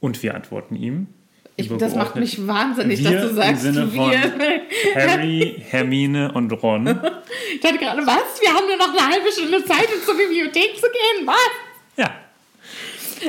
[0.00, 1.06] Und wir antworten ihm.
[1.60, 4.32] Ich, das macht mich wahnsinnig, wir dass du sagst, im Sinne von wir.
[4.94, 6.86] Harry, Hermine und Ron.
[7.60, 8.40] Ich hatte gerade, was?
[8.40, 11.26] Wir haben nur noch eine halbe Stunde Zeit, um zur Bibliothek zu gehen.
[11.26, 11.36] Was?
[11.96, 12.10] Ja,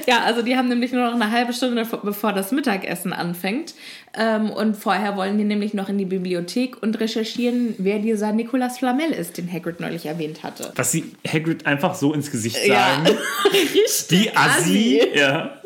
[0.08, 3.74] Ja, also die haben nämlich nur noch eine halbe Stunde, bevor das Mittagessen anfängt.
[4.18, 8.78] Ähm, und vorher wollen die nämlich noch in die Bibliothek und recherchieren, wer dieser Nicolas
[8.80, 10.72] Flamel ist, den Hagrid neulich erwähnt hatte.
[10.76, 12.76] was sie Hagrid einfach so ins Gesicht Ja.
[13.04, 13.18] sagen.
[13.54, 15.02] Richtig Die Assi.
[15.02, 15.02] assi.
[15.18, 15.61] Ja.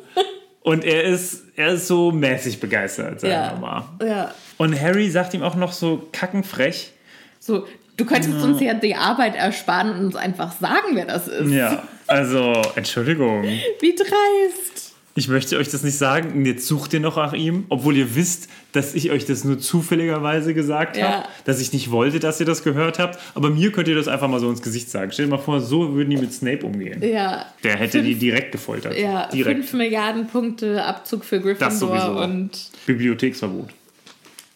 [0.66, 3.52] Und er ist, er ist so mäßig begeistert, sagen Ja.
[3.54, 3.84] wir mal.
[4.04, 4.34] ja.
[4.58, 6.92] Und Harry sagt ihm auch noch so kackenfrech.
[7.40, 11.52] So, du könntest uns ja die Arbeit ersparen und uns einfach sagen, wer das ist.
[11.52, 13.44] Ja, also, Entschuldigung.
[13.44, 14.75] Wie dreist.
[15.18, 16.34] Ich möchte euch das nicht sagen.
[16.34, 19.58] Und Jetzt sucht ihr noch nach ihm, obwohl ihr wisst, dass ich euch das nur
[19.60, 21.10] zufälligerweise gesagt Ja.
[21.12, 21.28] habe.
[21.46, 23.18] Dass ich nicht wollte, dass ihr das gehört habt.
[23.34, 25.14] Aber mir könnt ihr das einfach mal so ins Gesicht sagen.
[25.14, 27.02] Stellt mal vor, so würden die mit Snape umgehen.
[27.02, 27.46] Ja.
[27.64, 28.98] Der hätte die direkt gefoltert.
[29.00, 29.60] Ja, direkt.
[29.62, 31.96] 5 Milliarden Punkte Abzug für Das sowieso.
[32.14, 33.70] Gryffindor und, Bibliotheksverbot.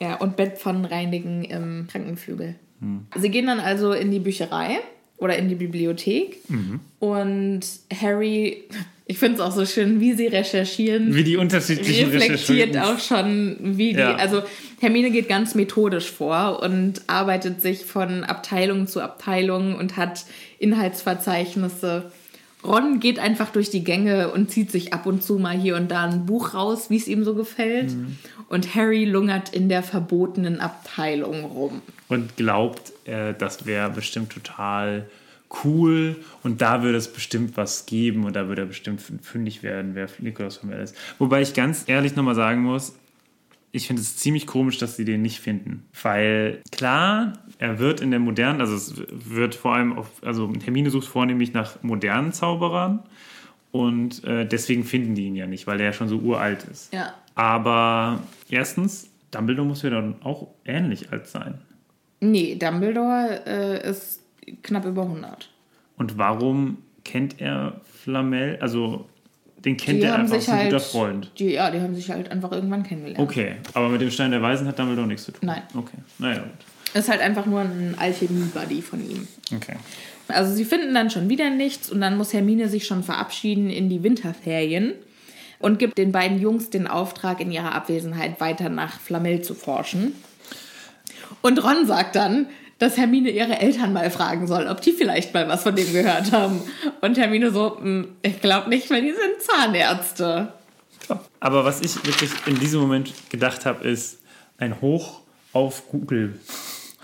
[0.01, 2.55] ja, und Bettpfannen reinigen im Krankenflügel.
[2.81, 3.07] Hm.
[3.17, 4.79] Sie gehen dann also in die Bücherei
[5.19, 6.79] oder in die Bibliothek Mhm.
[6.99, 7.62] und
[8.01, 8.63] Harry,
[9.05, 11.15] ich finde es auch so schön, wie sie recherchieren.
[11.15, 14.15] Wie die unterschiedlichen reflektiert auch schon, wie die, Ja.
[14.15, 14.41] also
[14.79, 20.25] Hermine geht ganz methodisch vor und arbeitet sich von Abteilung zu Abteilung und hat
[20.60, 22.12] Inhaltsverzeichnisse.
[22.63, 25.89] Ron geht einfach durch die Gänge und zieht sich ab und zu mal hier und
[25.89, 27.91] da ein Buch raus, wie es ihm so gefällt.
[27.91, 28.17] Mhm.
[28.49, 31.82] Und Harry lungert in der verbotenen Abteilung rum.
[32.10, 35.09] und glaubt, äh, das wäre bestimmt total
[35.63, 39.95] cool und da würde es bestimmt was geben und da würde er bestimmt fündig werden,
[39.95, 40.95] wer Nikolaus Flamel ist.
[41.17, 42.95] Wobei ich ganz ehrlich nochmal sagen muss,
[43.71, 45.85] ich finde es ziemlich komisch, dass sie den nicht finden.
[46.01, 50.89] Weil klar, er wird in der modernen, also es wird vor allem auf, also Hermine
[50.89, 53.03] sucht vornehmlich nach modernen Zauberern
[53.71, 56.93] und äh, deswegen finden die ihn ja nicht, weil der ja schon so uralt ist.
[56.93, 57.13] Ja.
[57.35, 58.19] Aber
[58.49, 61.59] erstens, Dumbledore muss ja dann auch ähnlich alt sein.
[62.21, 64.21] Nee, Dumbledore äh, ist
[64.63, 65.49] knapp über 100.
[65.97, 68.58] Und warum kennt er Flamel?
[68.62, 69.05] Also,
[69.58, 71.32] den kennt Die er einfach als ein halt, guter Freund.
[71.38, 73.19] Die, ja, die haben sich halt einfach irgendwann kennengelernt.
[73.19, 75.47] Okay, aber mit dem Stein der Weisen hat Dumbledore nichts zu tun.
[75.47, 75.62] Nein.
[75.75, 76.93] Okay, naja, gut.
[76.93, 79.27] Ist halt einfach nur ein Alchemie-Buddy von ihm.
[79.55, 79.75] Okay.
[80.27, 83.89] Also sie finden dann schon wieder nichts und dann muss Hermine sich schon verabschieden in
[83.89, 84.93] die Winterferien
[85.60, 90.13] und gibt den beiden Jungs den Auftrag, in ihrer Abwesenheit weiter nach Flamel zu forschen.
[91.41, 92.47] Und Ron sagt dann,
[92.80, 96.32] dass Hermine ihre Eltern mal fragen soll, ob die vielleicht mal was von dem gehört
[96.32, 96.62] haben.
[97.02, 100.54] Und Hermine so, "Hm, ich glaube nicht, weil die sind Zahnärzte.
[101.39, 104.19] Aber was ich wirklich in diesem Moment gedacht habe, ist
[104.58, 105.21] ein Hoch
[105.54, 106.39] auf Google.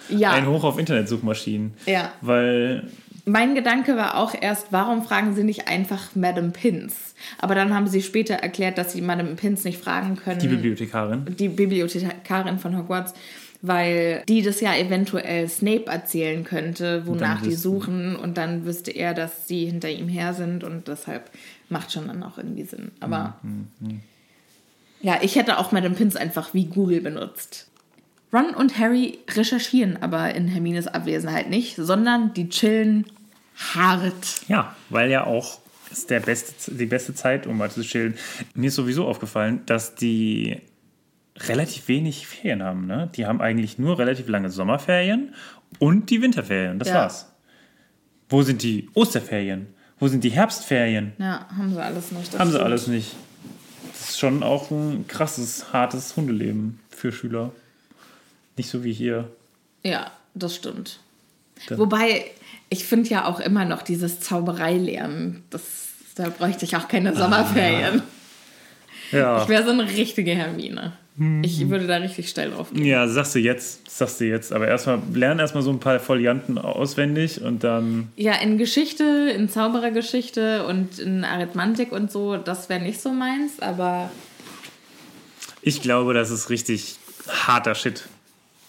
[0.10, 0.32] Ja.
[0.32, 1.74] Ein Hoch auf Internetsuchmaschinen.
[1.88, 2.12] Ja.
[2.21, 2.88] Weil,
[3.26, 7.15] Mein Gedanke war auch erst, warum fragen sie nicht einfach Madame Pins?
[7.39, 10.38] Aber dann haben sie später erklärt, dass sie Madame Pins nicht fragen können.
[10.39, 11.26] die Bibliothekarin.
[11.39, 13.13] die Bibliothekarin von Hogwarts,
[13.67, 19.13] weil die das ja eventuell Snape erzählen könnte, wonach die suchen und dann wüsste er,
[19.13, 21.30] dass sie hinter ihm her sind und deshalb
[21.69, 22.91] macht schon dann auch irgendwie Sinn.
[22.99, 23.36] Aber
[25.01, 27.69] ja, ich hätte auch Madame Pins einfach wie Google benutzt.
[28.34, 33.06] Ron und Harry recherchieren aber in Hermines Abwesenheit nicht, sondern die chillen
[33.56, 34.41] hart.
[34.47, 35.60] Ja, weil ja auch
[35.91, 38.15] ist der beste, die beste Zeit, um mal zu chillen.
[38.54, 40.58] Mir ist sowieso aufgefallen, dass die
[41.38, 42.88] relativ wenig Ferien haben.
[42.88, 43.10] Ne?
[43.15, 45.34] Die haben eigentlich nur relativ lange Sommerferien
[45.80, 46.80] und die Winterferien.
[46.80, 46.95] Das Ja.
[46.95, 47.32] war's.
[48.30, 49.67] Wo sind die Osterferien?
[50.00, 51.13] Wo sind die Herbstferien?
[51.19, 52.34] Ja, haben sie alles nicht.
[52.34, 53.15] das Haben sie alles nicht.
[53.91, 57.52] Das ist schon auch ein krasses, hartes Hundeleben für Schüler.
[58.58, 59.30] Nicht so wie hier.
[59.84, 61.00] Ja, das stimmt.
[61.69, 62.26] Da- Wobei,
[62.69, 65.63] ich finde ja auch immer noch dieses Zaubereilernen, das,
[66.15, 68.02] da bräuchte ich auch keine Sommerferien.
[69.12, 69.41] Ja.
[69.43, 70.93] Ich wäre so eine richtige Hermine.
[71.43, 72.84] Ich würde da richtig steil drauf gehen.
[72.84, 74.51] Ja, sagst du jetzt, sagst du jetzt.
[74.51, 78.10] Aber erstmal, lern erstmal so ein paar Folianten auswendig und dann.
[78.17, 83.62] Ja, in Geschichte, in Zauberergeschichte und in Arithmantik und so, das wäre nicht so meins,
[83.62, 84.12] aber
[85.62, 86.97] Ich glaube, das ist richtig
[87.30, 88.08] harter Shit.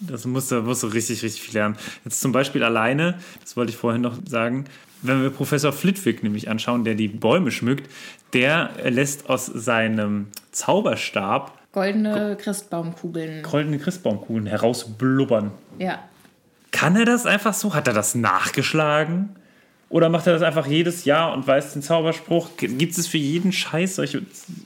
[0.00, 1.76] Das musst du, musst du richtig, richtig viel lernen.
[2.04, 4.66] Jetzt zum Beispiel alleine, das wollte ich vorhin noch sagen,
[5.02, 7.90] wenn wir Professor Flitwick nämlich anschauen, der die Bäume schmückt,
[8.32, 13.42] der lässt aus seinem Zauberstab goldene Christbaumkugeln.
[13.42, 15.50] goldene Christbaumkugeln herausblubbern.
[15.78, 15.98] Ja.
[16.70, 17.74] Kann er das einfach so?
[17.74, 19.36] Hat er das nachgeschlagen?
[19.90, 22.48] Oder macht er das einfach jedes Jahr und weiß den Zauberspruch?
[22.56, 24.22] Gibt es für jeden Scheiß solche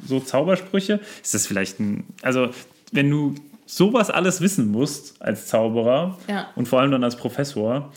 [0.06, 1.00] so Zaubersprüche?
[1.20, 2.04] Ist das vielleicht ein.
[2.22, 2.50] Also,
[2.92, 3.34] wenn du
[3.66, 6.46] sowas alles wissen musst als Zauberer Ja.
[6.54, 7.92] und vor allem dann als Professor,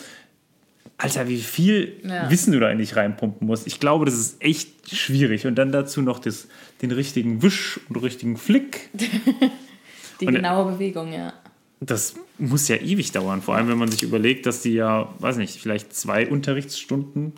[1.03, 2.29] Alter, wie viel Ja.
[2.29, 3.67] Wissen du da eigentlich reinpumpen musst.
[3.67, 5.45] Ich glaube, das ist echt schwierig.
[5.45, 6.47] Und dann dazu noch das,
[6.81, 8.89] den richtigen Wisch und richtigen Flick.
[10.21, 11.33] Die Und- genaue Bewegung, ja.
[11.79, 15.35] Das muss ja ewig dauern, vor allem wenn man sich überlegt, dass die ja, weiß
[15.35, 17.33] nicht, vielleicht zwei Unterrichtsstunden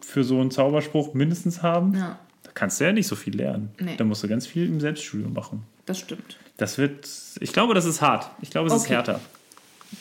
[0.00, 1.94] für so einen Zauberspruch mindestens haben.
[1.94, 3.70] Ja, Da kannst du ja nicht so viel lernen.
[3.80, 3.96] Nee.
[3.96, 5.64] Da musst du ganz viel im Selbststudium machen.
[5.86, 6.38] das stimmt.
[6.58, 7.08] Das wird,
[7.40, 8.30] ich glaube, das ist hart.
[8.42, 8.94] Ich glaube, es ist Okay.
[8.94, 9.20] härter.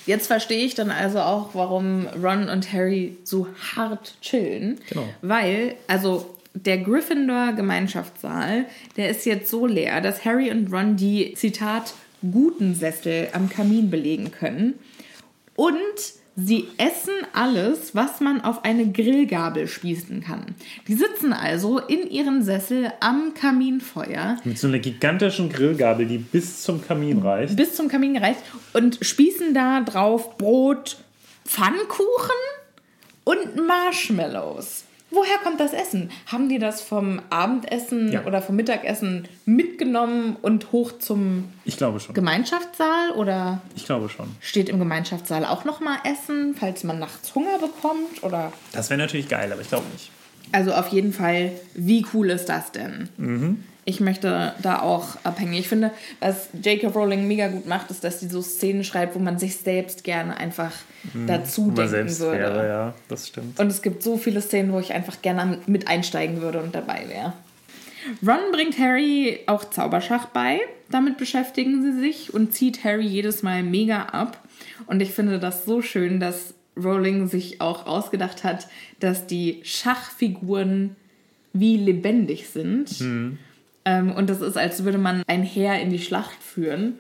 [0.06, 4.80] Jetzt verstehe ich dann also auch, warum Ron und Harry so hart chillen.
[4.90, 5.08] Genau.
[5.22, 11.94] Weil, also der Gryffindor-Gemeinschaftssaal, der ist jetzt so leer, dass Harry und Ron die, Zitat,
[12.32, 14.74] guten Sessel am Kamin belegen können.
[15.56, 15.76] Und
[16.40, 20.56] sie essen alles, was man auf eine Grillgabel spießen kann.
[20.88, 26.62] Die sitzen also in ihren Sessel am Kaminfeuer Mit so einer gigantischen Grillgabel, die bis
[26.62, 27.56] zum Kamin reicht.
[27.56, 28.42] bis zum Kamin gereicht
[28.74, 30.98] und spießen da drauf Brot,
[31.44, 32.30] Pfannkuchen
[33.24, 34.84] und Marshmallows.
[35.10, 36.12] Woher kommt das Essen?
[36.26, 38.26] Haben die das vom Abendessen Ja.
[38.26, 42.14] oder vom Mittagessen mitgenommen und hoch zum Ich glaube schon.
[42.14, 44.28] Gemeinschaftssaal oder Ich glaube schon.
[44.42, 49.00] steht im Gemeinschaftssaal auch noch mal Essen, falls man nachts Hunger bekommt oder Das wäre
[49.00, 50.12] natürlich geil, aber ich glaube nicht.
[50.52, 53.08] also auf jeden Fall, wie cool ist das denn?
[53.90, 55.54] Ich möchte da auch abhängen.
[55.54, 56.88] Ich finde, was J.K.
[56.88, 60.36] Rowling mega gut macht, ist, dass sie so Szenen schreibt, wo man sich selbst gerne
[60.36, 60.74] einfach
[61.26, 62.38] dazu Immer denken selbst würde.
[62.40, 63.58] wäre, ja, das stimmt.
[63.58, 67.06] Und es gibt so viele Szenen, wo ich einfach gerne mit einsteigen würde und dabei
[67.08, 67.32] wäre.
[68.26, 70.60] Ron bringt Harry auch Zauberschach bei.
[70.92, 74.46] Damit beschäftigen sie sich und zieht Harry jedes Mal mega ab.
[74.88, 78.68] Und ich finde das so schön, dass Rowling sich auch ausgedacht hat,
[79.00, 80.98] dass die Schachfiguren
[81.54, 83.00] wie lebendig sind.
[83.00, 83.40] Ähm,
[84.16, 86.96] und das ist, als würde man ein Heer in die Schlacht führen.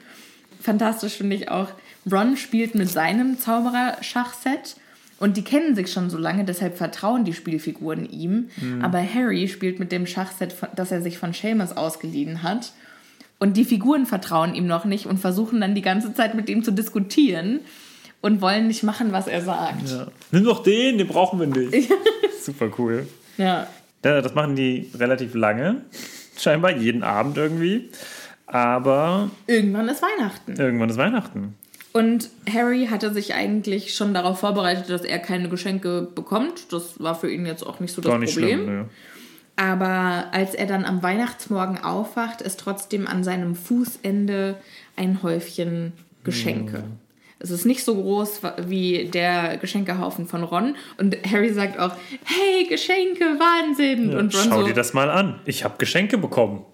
[0.62, 1.70] Fantastisch finde ich auch,
[2.12, 4.76] Ron spielt mit seinem Zauberer-Schachset
[5.20, 8.50] und die kennen sich schon so lange, deshalb vertrauen die Spielfiguren ihm.
[8.82, 12.72] Aber Harry spielt mit dem Schachset, das er sich von Seamus ausgeliehen hat.
[13.40, 16.64] Und die Figuren vertrauen ihm noch nicht und versuchen dann die ganze Zeit mit ihm
[16.64, 17.60] zu diskutieren
[18.22, 19.90] und wollen nicht machen, was er sagt.
[19.90, 20.08] Ja.
[20.32, 21.92] Nimm doch den, den brauchen wir nicht.
[22.42, 23.08] Super cool.
[23.38, 23.68] Ja.
[24.04, 25.82] Ja, das machen die relativ lange.
[26.38, 27.90] Scheinbar jeden Abend irgendwie.
[28.46, 30.56] Aber Irgendwann ist Weihnachten.
[30.56, 31.56] irgendwann ist Weihnachten.
[31.94, 36.72] Und Harry hatte sich eigentlich schon darauf vorbereitet, dass er keine Geschenke bekommt.
[36.72, 38.60] Das war für ihn jetzt auch nicht so das Gar nicht Problem.
[38.64, 38.76] schlimm.
[38.82, 38.90] ne.
[39.56, 44.56] Aber als er dann am Weihnachtsmorgen aufwacht, ist trotzdem an seinem Fußende
[44.96, 46.84] ein Häufchen Geschenke.
[47.40, 50.76] Es ist nicht so groß wie der Geschenkehaufen von Ron.
[50.98, 54.10] Und Harry sagt auch, hey, Geschenke, Wahnsinn.
[54.16, 55.40] und Ron Schau so, dir das mal an.
[55.46, 56.66] Ich habe Geschenke bekommen.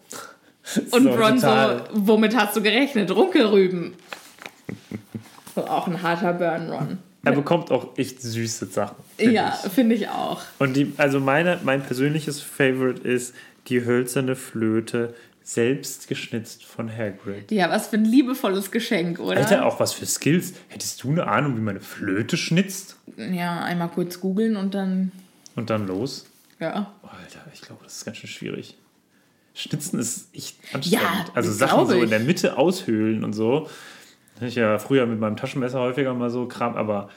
[0.91, 1.85] und So, Ron total.
[1.93, 3.13] so, womit hast du gerechnet?
[3.13, 3.93] Runkelrüben.
[5.55, 6.97] Auch ein harter Burn, Ron.
[7.25, 8.95] Er bekommt auch echt süße Sachen.
[9.17, 10.41] find Ja, finde ich auch.
[10.59, 13.33] Und die, also meine, mein persönliches Favorite ist
[13.67, 15.13] die hölzerne Flöte,
[15.43, 17.51] selbst geschnitzt von Hagrid.
[17.51, 19.37] Ja, was für ein liebevolles Geschenk, oder?
[19.37, 20.53] Alter, auch was für Skills.
[20.69, 22.95] Hättest du eine Ahnung, wie man eine Flöte schnitzt?
[23.17, 25.11] Ja, einmal kurz googeln und dann,
[25.55, 26.25] Und dann los?
[26.59, 26.93] ja.
[27.03, 28.77] Alter, ich glaube, das ist ganz schön schwierig.
[29.53, 31.03] Schnitzen ist echt anstrengend.
[31.03, 33.69] Ja, also Sachen so in der Mitte aushöhlen und so.
[34.39, 37.09] Hab Ich ja früher mit meinem Taschenmesser häufiger mal so Kram, aber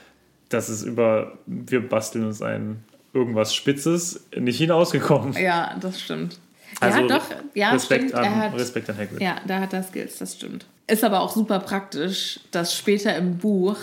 [0.50, 2.84] das ist über, wir basteln uns ein
[3.14, 5.32] irgendwas Spitzes nicht hinausgekommen.
[5.32, 6.38] Ja, das stimmt.
[6.80, 8.14] Also ja, doch, ja, Respekt, stimmt.
[8.14, 9.20] an, er hat, Respekt an Hagrid.
[9.20, 10.66] Ja, da hat er Skills, das stimmt.
[10.88, 13.76] Ist aber auch super praktisch, dass später im Buch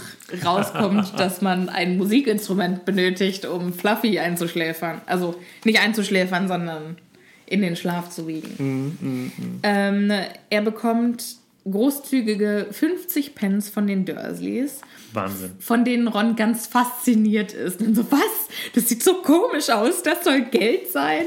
[0.46, 5.02] rauskommt, dass man ein Musikinstrument benötigt, um Fluffy einzuschläfern.
[5.06, 6.98] Also nicht einzuschläfern, sondern
[7.46, 9.62] in den Schlaf zu wiegen.
[9.64, 10.12] Ähm,
[10.50, 11.24] er bekommt
[11.70, 14.82] großzügige 50 Pence von den Dursleys,
[15.14, 15.52] Wahnsinn.
[15.60, 17.82] von denen Ron ganz fasziniert ist.
[17.82, 18.22] Und so, was?
[18.76, 21.26] Das sieht so komisch aus, das soll Geld sein.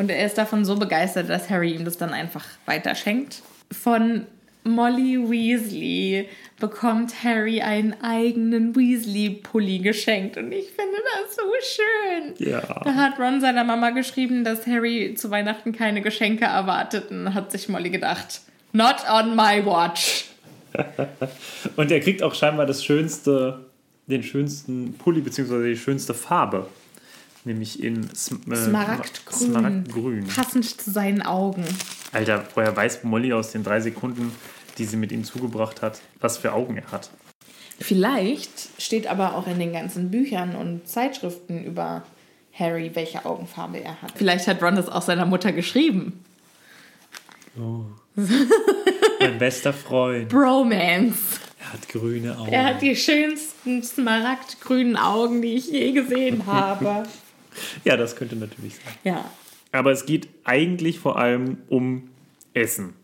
[0.00, 3.42] Und er ist davon so begeistert, dass Harry ihm das dann einfach weiterschenkt.
[3.70, 4.24] Von
[4.64, 6.26] Molly Weasley
[6.58, 10.38] bekommt Harry einen eigenen Weasley-Pulli geschenkt.
[10.38, 12.48] Und ich finde das so schön.
[12.48, 12.62] Ja.
[12.82, 17.10] Da hat Ron seiner Mama geschrieben, dass Harry zu Weihnachten keine Geschenke erwartet.
[17.10, 18.40] Und hat sich Molly gedacht,
[18.72, 20.30] not on my watch.
[21.76, 23.66] Und er kriegt auch scheinbar das schönste,
[24.06, 26.68] den schönsten Pulli, beziehungsweise die schönste Farbe.
[27.44, 29.50] Nämlich in Sm äh, Smaragdgrün.
[29.50, 30.26] Smaragdgrün.
[30.26, 31.64] Passend zu seinen Augen.
[32.12, 34.32] Alter, woher weiß Molly aus den drei Sekunden,
[34.78, 37.10] die sie mit ihm zugebracht hat, was für Augen er hat?
[37.80, 42.02] Vielleicht steht aber auch in den ganzen Büchern und Zeitschriften über
[42.52, 44.12] Harry, welche Augenfarbe er hat.
[44.16, 46.22] Vielleicht hat Ron das auch seiner Mutter geschrieben.
[48.14, 50.28] Mein bester Freund.
[50.28, 51.40] Bromance.
[51.58, 52.52] Er hat grüne Augen.
[52.52, 57.04] Er hat die schönsten smaragdgrünen Augen, die ich je gesehen habe.
[57.84, 58.94] Ja, das könnte natürlich sein.
[59.04, 59.30] ja.
[59.72, 62.10] Aber es geht eigentlich vor allem um
[62.54, 62.94] Essen.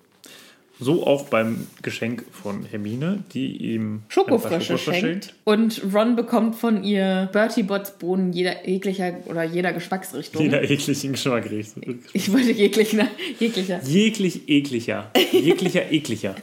[0.79, 5.35] So auch beim Geschenk von Hermine, die ihm paar Schokofrösche schenkt.
[5.45, 10.43] Und Ron bekommt von ihr Bertie Bots Bohnen jeder jeglicher oder jeder Geschmacksrichtung.
[10.43, 11.77] Jeder ekligen Geschmack riecht.
[12.13, 13.81] Ich wollte jeglichen, jeglicher.
[13.85, 15.11] Jeglich ekliger.
[15.33, 16.35] Jeglicher ekliger.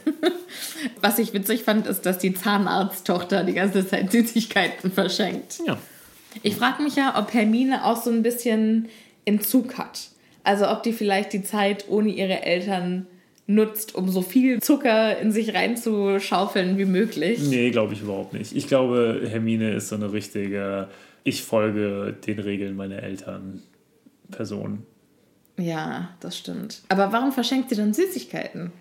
[1.00, 5.60] Was ich witzig fand, ist, dass die Zahnarzttochter die ganze Zeit Süßigkeiten verschenkt.
[5.64, 5.78] Ja.
[6.42, 8.88] Ich frage mich ja, ob Hermine auch so ein bisschen
[9.24, 10.08] Entzug hat.
[10.42, 13.06] Also ob die vielleicht die Zeit ohne ihre Eltern
[13.46, 17.40] nutzt, um so viel Zucker in sich reinzuschaufeln wie möglich.
[17.48, 18.54] Nee, glaube ich überhaupt nicht.
[18.54, 20.88] Ich glaube, Hermine ist so eine richtige,
[21.24, 23.62] ich folge den Regeln meiner Eltern
[24.30, 24.84] Person.
[25.58, 26.82] Ja, das stimmt.
[26.88, 28.72] Aber warum verschenkt sie dann Süßigkeiten?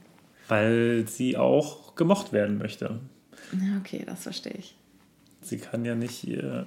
[0.47, 2.99] Weil sie auch gemocht werden möchte.
[3.51, 4.75] Ja, okay, das verstehe ich.
[5.41, 6.63] Sie kann ja nicht äh,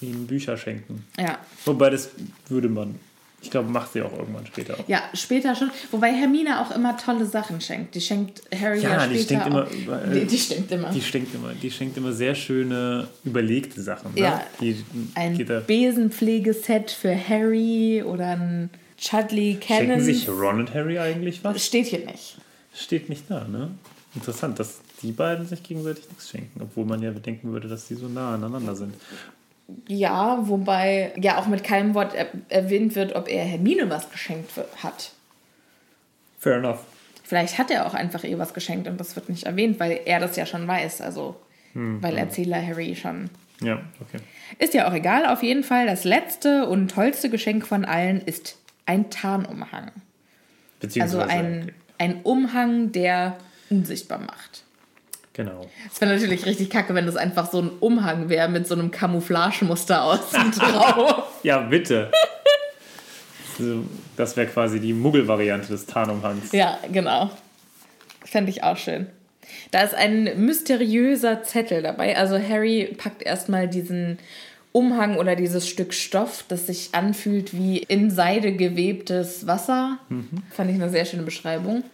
[0.00, 1.04] ihnen Bücher schenken.
[1.18, 1.38] Ja.
[1.64, 2.10] Wobei das
[2.48, 2.96] würde man,
[3.40, 4.88] ich glaube, macht sie auch irgendwann später auch.
[4.88, 5.70] Ja, später schon.
[5.90, 7.94] Wobei Hermine auch immer tolle Sachen schenkt.
[7.94, 9.46] Die schenkt Harry ja, Ja, später die stinkt auch.
[9.48, 10.10] immer überall.
[10.20, 10.90] Die, die stinkt immer.
[10.90, 14.14] Die schenkt immer, die schenkt immer sehr schöne, überlegte Sachen.
[14.14, 14.20] Ne?
[14.20, 14.84] Ja, die,
[15.14, 15.36] ein
[15.66, 20.00] Besenpflegeset für Harry oder ein Chudley schenken Cannon.
[20.00, 21.64] sich Ron und Harry eigentlich was?
[21.64, 22.36] Steht hier nicht.
[22.74, 23.70] Steht nicht da, ne?
[24.14, 27.94] Interessant, dass die beiden sich gegenseitig nichts schenken, obwohl man ja denken würde, dass die
[27.94, 28.94] so nah aneinander sind.
[29.86, 34.52] Ja, wobei ja auch mit keinem Wort er erwähnt wird, ob er Hermine was geschenkt
[34.82, 35.12] hat.
[36.38, 36.80] Fair enough.
[37.24, 40.20] Vielleicht hat er auch einfach ihr was geschenkt und das wird nicht erwähnt, weil er
[40.20, 41.02] das ja schon weiß.
[41.02, 41.36] Also,
[41.74, 43.28] Hm, weil Erzähler Harry schon.
[43.60, 44.18] Ja, okay.
[44.58, 45.86] Ist ja auch egal, auf jeden Fall.
[45.86, 48.56] Das letzte und tollste Geschenk von allen ist
[48.86, 49.90] ein Tarnumhang.
[49.90, 49.98] Also
[50.80, 53.36] Beziehungsweise, ein, ein Umhang, der
[53.68, 54.64] unsichtbar macht.
[55.38, 55.64] Genau.
[55.88, 58.90] Es wäre natürlich richtig kacke, wenn das einfach so ein Umhang wäre mit so einem
[58.90, 61.26] Camouflagemuster außen drauf.
[61.44, 62.10] Ja, bitte.
[64.16, 66.50] das wäre quasi die Muggel-Variante des Tarnumhangs.
[66.50, 67.30] Ja, genau.
[68.24, 69.06] Fände ich auch schön.
[69.70, 72.16] Da ist ein mysteriöser Zettel dabei.
[72.16, 74.18] Also Harry packt erstmal diesen
[74.72, 79.98] Umhang oder dieses Stück Stoff, das sich anfühlt wie in Seide gewebtes Wasser.
[80.50, 81.84] Fand ich eine sehr schöne Beschreibung.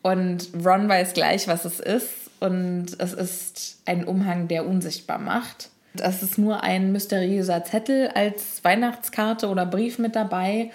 [0.00, 2.25] Und Ron weiß gleich, was es ist.
[2.40, 5.70] Und es ist ein Umhang, der unsichtbar macht.
[5.94, 10.70] Das ist nur ein mysteriöser Zettel als Weihnachtskarte oder Brief mit dabei,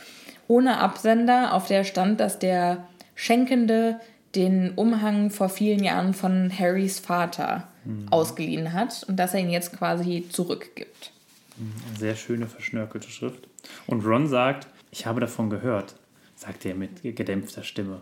[0.47, 2.85] ohne Absender, auf der stand, dass der
[3.15, 3.99] Schenkende
[4.35, 7.67] den Umhang vor vielen Jahren von Harrys Vater
[8.09, 11.11] ausgeliehen hat und dass er ihn jetzt quasi zurückgibt.
[11.57, 13.47] Eine sehr schöne, verschnörkelte Schrift.
[13.87, 15.95] Und Ron sagt, ich habe davon gehört,
[16.35, 18.01] sagt er mit gedämpfter Stimme.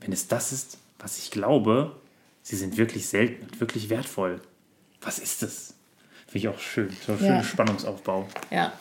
[0.00, 1.96] Wenn es das ist, was ich glaube,
[2.48, 4.40] sie sind wirklich selten und wirklich wertvoll.
[5.02, 5.74] Was ist es?
[6.26, 6.88] Finde ich auch schön.
[7.06, 7.26] So ein Ja.
[7.26, 8.26] schöner Spannungsaufbau.
[8.50, 8.72] Ja,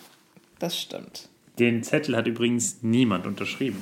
[0.59, 1.27] das stimmt.
[1.59, 3.81] Den Zettel hat übrigens niemand unterschrieben.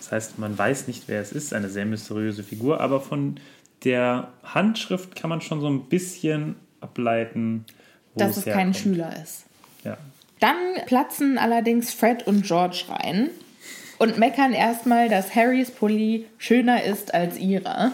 [0.00, 1.54] Das heißt, man weiß nicht, wer es ist.
[1.54, 2.80] Eine sehr mysteriöse Figur.
[2.80, 3.40] Aber von
[3.84, 7.64] der Handschrift kann man schon so ein bisschen ableiten,
[8.14, 8.74] wo Dass es es kein.
[8.74, 9.44] Schüler ist.
[9.84, 9.96] Ja.
[10.40, 10.56] Dann
[10.86, 13.30] platzen allerdings Fred und George rein
[13.98, 17.92] und meckern erstmal, dass Harrys Pulli schöner ist als ihrer.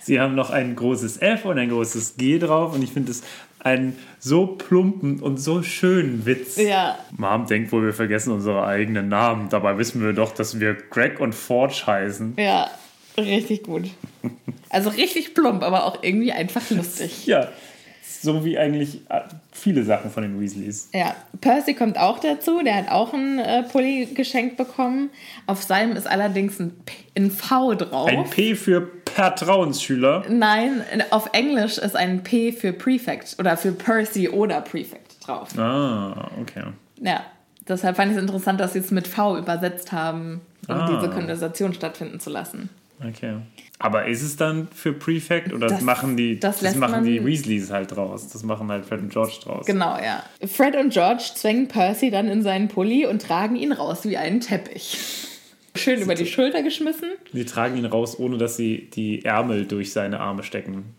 [0.00, 3.22] Sie haben noch ein großes F und ein großes G drauf und ich finde es
[3.60, 6.56] einen so plumpen und so schönen Witz.
[6.56, 6.98] Ja.
[7.16, 9.48] Mom denkt wohl, wir vergessen unsere eigenen Namen.
[9.48, 12.34] Dabei wissen wir doch, dass wir Greg und Forge heißen.
[12.38, 12.70] Ja,
[13.16, 13.90] richtig gut.
[14.70, 17.26] Also richtig plump, aber auch irgendwie einfach lustig.
[17.26, 17.48] Ja,
[18.20, 19.20] so wie eigentlich äh,
[19.52, 20.88] viele Sachen von den Weasleys.
[20.92, 25.10] Ja, Percy kommt auch dazu, der hat auch ein äh, Pulli geschenkt bekommen.
[25.46, 28.08] Auf seinem ist allerdings ein, P ein V drauf.
[28.08, 28.80] Ein P für
[29.18, 30.24] Vertrauensschüler.
[30.28, 35.48] Nein, auf Englisch ist ein P für Prefect oder für Percy oder Prefect drauf.
[35.58, 36.64] Ah, okay.
[37.00, 37.24] Ja,
[37.68, 40.86] deshalb fand ich es interessant, dass sie es mit V übersetzt haben, um Ah.
[41.00, 42.68] diese Konversation stattfinden zu lassen.
[43.06, 43.34] Okay.
[43.80, 47.70] Aber ist es dann für Prefect oder Das- machen die das lässt machen die Weasleys
[47.70, 48.28] halt draus?
[48.28, 49.66] Das machen halt Fred und George draus.
[49.66, 50.22] Genau, ja.
[50.48, 54.40] Fred und George zwängen Percy dann in seinen Pulli und tragen ihn raus wie einen
[54.40, 54.98] Teppich.
[55.78, 57.10] Schön über die Schulter geschmissen.
[57.32, 60.94] Die tragen ihn raus, ohne dass sie die Ärmel durch seine Arme stecken.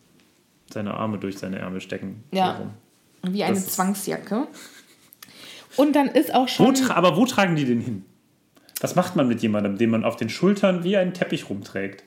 [0.72, 2.24] Seine Arme durch seine Ärmel stecken.
[2.32, 2.60] Ja.
[3.24, 3.32] So.
[3.34, 4.48] Wie eine Das Zwangsjacke.
[5.76, 6.76] Und dann ist auch Wo schon.
[6.76, 8.06] tra aber wo tragen die den hin?
[8.82, 12.04] Was macht man mit jemandem, den man auf den Schultern wie einen Teppich rumträgt?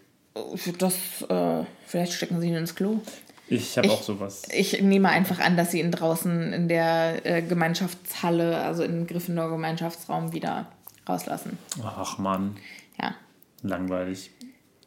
[0.78, 0.94] Das,
[1.28, 3.00] äh, vielleicht stecken sie ihn ins Klo.
[3.48, 4.42] Ich habe auch sowas.
[4.50, 10.32] Ich nehme einfach an, dass sie ihn draußen in der äh, Gemeinschaftshalle, also im Gryffindor-Gemeinschaftsraum
[10.32, 10.72] wieder
[11.08, 11.58] rauslassen.
[11.82, 12.56] Ach Mann,
[13.00, 13.14] Ja.
[13.62, 14.30] langweilig.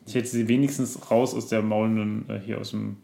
[0.08, 2.98] Ich hätte sie wenigstens raus aus der maulenden, äh, hier aus dem,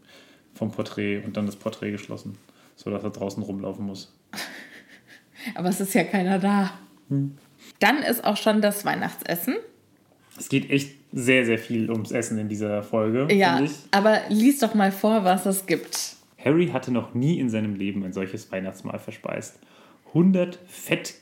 [0.54, 2.38] vom Porträt und dann das Porträt geschlossen,
[2.76, 4.12] sodass er draußen rumlaufen muss.
[5.54, 6.72] Aber es ist ja keiner da.
[7.08, 7.36] Hm.
[7.80, 9.56] Dann ist auch schon das Weihnachtsessen.
[10.38, 13.60] Es geht echt sehr, sehr viel ums Essen in dieser Folge, Ja,
[13.90, 16.16] aber lies doch mal vor, was es gibt.
[16.42, 19.58] Harry hatte noch nie in seinem Leben ein solches Weihnachtsmahl verspeist.
[20.08, 21.14] 100 fett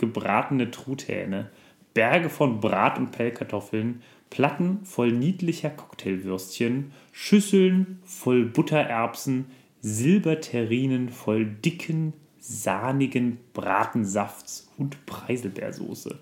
[0.00, 1.50] gebratene Truthähne,
[1.94, 9.46] Berge von Brat- und Pellkartoffeln, Platten voll niedlicher Cocktailwürstchen, Schüsseln voll Buttererbsen,
[9.82, 16.18] Silberterrinen voll dicken, sahnigen Bratensafts und Preiselbeersoße.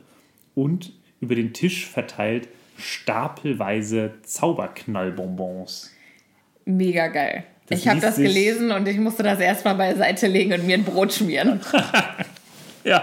[0.54, 5.92] Und über den Tisch verteilt stapelweise Zauberknallbonbons.
[6.64, 7.44] Mega geil.
[7.66, 10.84] Das ich habe das gelesen und ich musste das erstmal beiseite legen und mir ein
[10.84, 11.60] Brot schmieren.
[12.84, 13.02] Ja.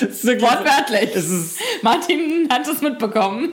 [0.00, 1.14] Ist Wortwörtlich.
[1.14, 3.50] Ist, Martin hat es mitbekommen.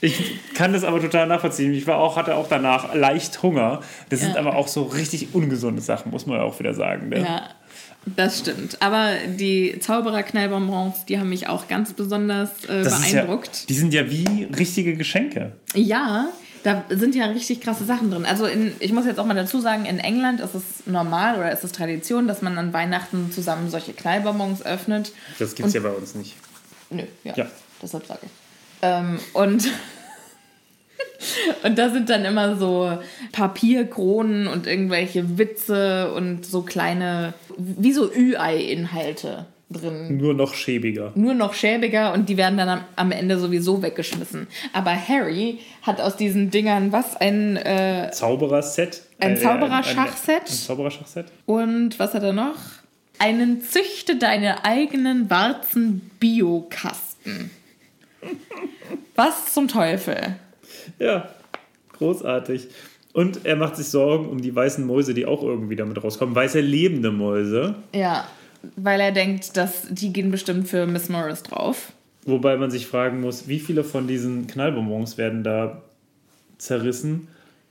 [0.00, 1.72] ich kann das aber total nachvollziehen.
[1.74, 3.80] Ich war auch, hatte auch danach leicht Hunger.
[4.10, 4.40] Das sind Ja.
[4.40, 7.08] aber auch so richtig ungesunde Sachen, muss man ja auch wieder sagen.
[7.08, 7.20] Ne?
[7.20, 7.48] Ja,
[8.16, 8.76] das stimmt.
[8.82, 13.60] Aber die Zauberer-Knallbonbons, die haben mich auch ganz besonders äh, beeindruckt.
[13.60, 15.52] Ja, die sind ja wie richtige Geschenke.
[15.74, 16.28] Ja,
[16.64, 18.24] da sind ja richtig krasse Sachen drin.
[18.24, 21.52] Also in, ich muss jetzt auch mal dazu sagen, in England ist es normal oder
[21.52, 25.12] ist es Tradition, dass man an Weihnachten zusammen solche Knallbonbons öffnet.
[25.38, 26.34] Das gibt es ja bei uns nicht.
[26.88, 27.34] Nö, ja.
[27.36, 27.46] Ja.
[27.82, 28.30] Deshalb sage ich.
[28.80, 29.68] Ähm, und,
[31.64, 32.98] und da sind dann immer so
[33.32, 39.44] Papierkronen und irgendwelche Witze und so kleine, wie so Ü-Ei-Inhalte
[39.74, 40.16] drin.
[40.16, 41.12] Nur noch schäbiger.
[41.14, 44.46] Nur noch schäbiger und die werden dann am, am Ende sowieso weggeschmissen.
[44.72, 47.14] Aber Harry hat aus diesen Dingern was?
[47.16, 49.02] Ein, äh, Zaubererset.
[49.20, 50.28] Ein Äh, Zaubererschachset?
[50.30, 51.26] Ein, ein Zaubererschachset.
[51.46, 52.56] und was hat er noch?
[53.18, 57.50] Einen züchte deine eigenen Warzen Biokasten.
[59.14, 60.16] Was zum Teufel?
[60.98, 61.28] Ja,
[61.96, 62.68] großartig.
[63.12, 66.34] Und er macht sich Sorgen um die weißen Mäuse, die auch irgendwie damit rauskommen.
[66.34, 67.76] Weiße lebende Mäuse.
[67.94, 68.26] Ja,
[68.76, 71.92] weil er denkt, dass die gehen bestimmt für Miss Morris drauf.
[72.26, 75.82] Wobei man sich fragen muss, wie viele von diesen Knallbonbons werden da
[76.58, 77.28] zerrissen?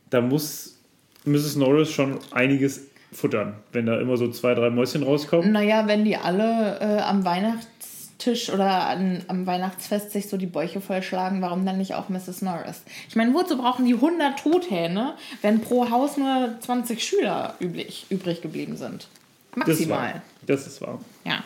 [0.09, 0.77] Da muss
[1.25, 1.55] Mrs.
[1.55, 2.81] Norris schon einiges
[3.11, 5.51] futtern, wenn da immer so zwei, drei Mäuschen rauskommen.
[5.51, 10.81] Naja, wenn die alle äh, am Weihnachtstisch oder an, am Weihnachtsfest sich so die Bäuche
[10.81, 12.41] vollschlagen, warum dann nicht auch Mrs.
[12.41, 12.83] Norris?
[13.09, 18.41] Ich meine, wozu brauchen die 100 Truthähne, wenn pro Haus nur 20 Schüler üblich, übrig
[18.41, 19.07] geblieben sind?
[19.55, 20.13] Das ist Maximal.
[20.13, 20.21] wahr.
[20.45, 20.99] Das ist wahr.
[21.25, 21.43] Ja.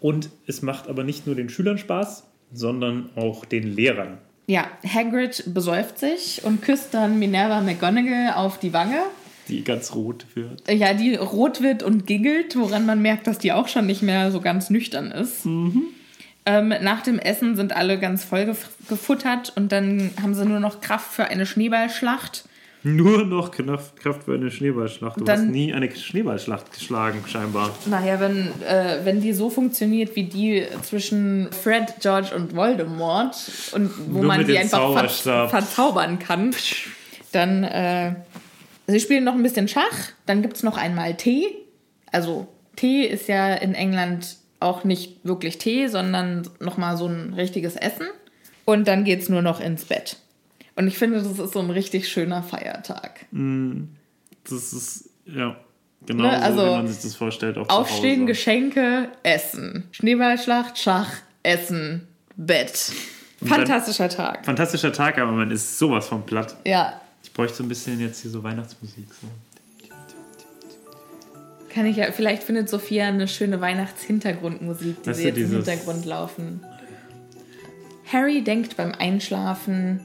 [0.00, 4.18] Und es macht aber nicht nur den Schülern Spaß, sondern auch den Lehrern.
[4.46, 8.98] Ja, Hagrid besäuft sich und küsst dann Minerva McGonagall auf die Wange.
[9.48, 10.68] Die ganz rot wird.
[10.68, 14.30] Ja, die rot wird und giggelt, woran man merkt, dass die auch schon nicht mehr
[14.32, 15.46] so ganz nüchtern ist.
[16.46, 20.60] Ähm, nach dem Essen sind alle ganz voll gef gefuttert und dann haben sie nur
[20.60, 22.44] noch Kraft für eine Schneeballschlacht.
[22.82, 25.20] Nur noch Kraft, für eine Schneeballschlacht.
[25.20, 27.70] Du Dann- hast nie eine Schneeballschlacht geschlagen, scheinbar.
[27.86, 33.36] Naja, wenn, äh, wenn die so funktioniert wie die zwischen Fred, George und Voldemort
[33.72, 36.54] und wo Nur man die einfach ver verzaubern kann,
[37.32, 38.14] dann äh,
[38.86, 41.46] sie spielen noch ein bisschen Schach, dann gibt es noch einmal Tee.
[42.12, 47.76] Also Tee ist ja in England auch nicht wirklich Tee, sondern nochmal so ein richtiges
[47.76, 48.06] Essen.
[48.64, 50.16] Und dann geht es nur noch ins Bett.
[50.80, 53.26] Und ich finde, das ist so ein richtig schöner Feiertag.
[53.32, 55.54] Das ist, ja,
[56.06, 57.58] genau Ne, so, also wie man sich das vorstellt.
[57.58, 58.26] Auch Aufstehen.
[58.26, 59.84] Geschenke, Essen.
[59.92, 61.10] Schneeballschlacht, Schach,
[61.42, 62.92] Essen, Bett.
[63.40, 64.46] dann- Fantastischer Tag.
[64.46, 66.56] Fantastischer Tag, aber man ist sowas von platt.
[66.64, 69.04] Ja, Ich bräuchte so ein bisschen jetzt hier so Weihnachtsmusik.
[69.20, 69.28] So.
[71.68, 72.10] kann ich ja.
[72.10, 76.64] Vielleicht findet Sophia eine schöne Weihnachtshintergrundmusik, die Weißt sie jetzt im Hintergrund laufen.
[78.10, 80.00] Harry denkt beim Einschlafen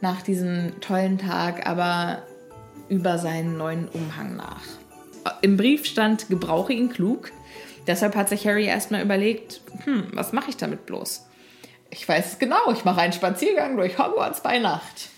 [0.00, 2.22] nach diesem tollen Tag aber
[2.88, 4.62] über seinen neuen Umhang nach.
[5.42, 7.32] Im Brief stand, gebrauche ihn klug.
[7.86, 11.26] Deshalb hat sich Harry erstmal überlegt, hm, was mache ich damit bloß?
[11.90, 15.08] Ich weiß es genau, ich mache einen Spaziergang durch Hogwarts bei Nacht.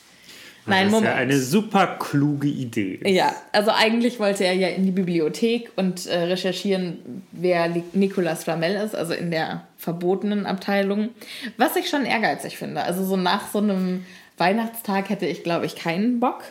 [0.68, 1.08] Nein, das Moment.
[1.08, 3.00] ist ja eine super kluge Idee.
[3.06, 8.74] Ja, also eigentlich wollte er ja in die Bibliothek und äh, recherchieren, wer Nicolas Flamel
[8.76, 11.10] ist, also in der verbotenen Abteilung.
[11.56, 12.82] Was ich schon ehrgeizig finde.
[12.82, 14.04] Also so nach so einem
[14.38, 16.42] Weihnachtstag hätte ich, glaube ich, keinen Bock.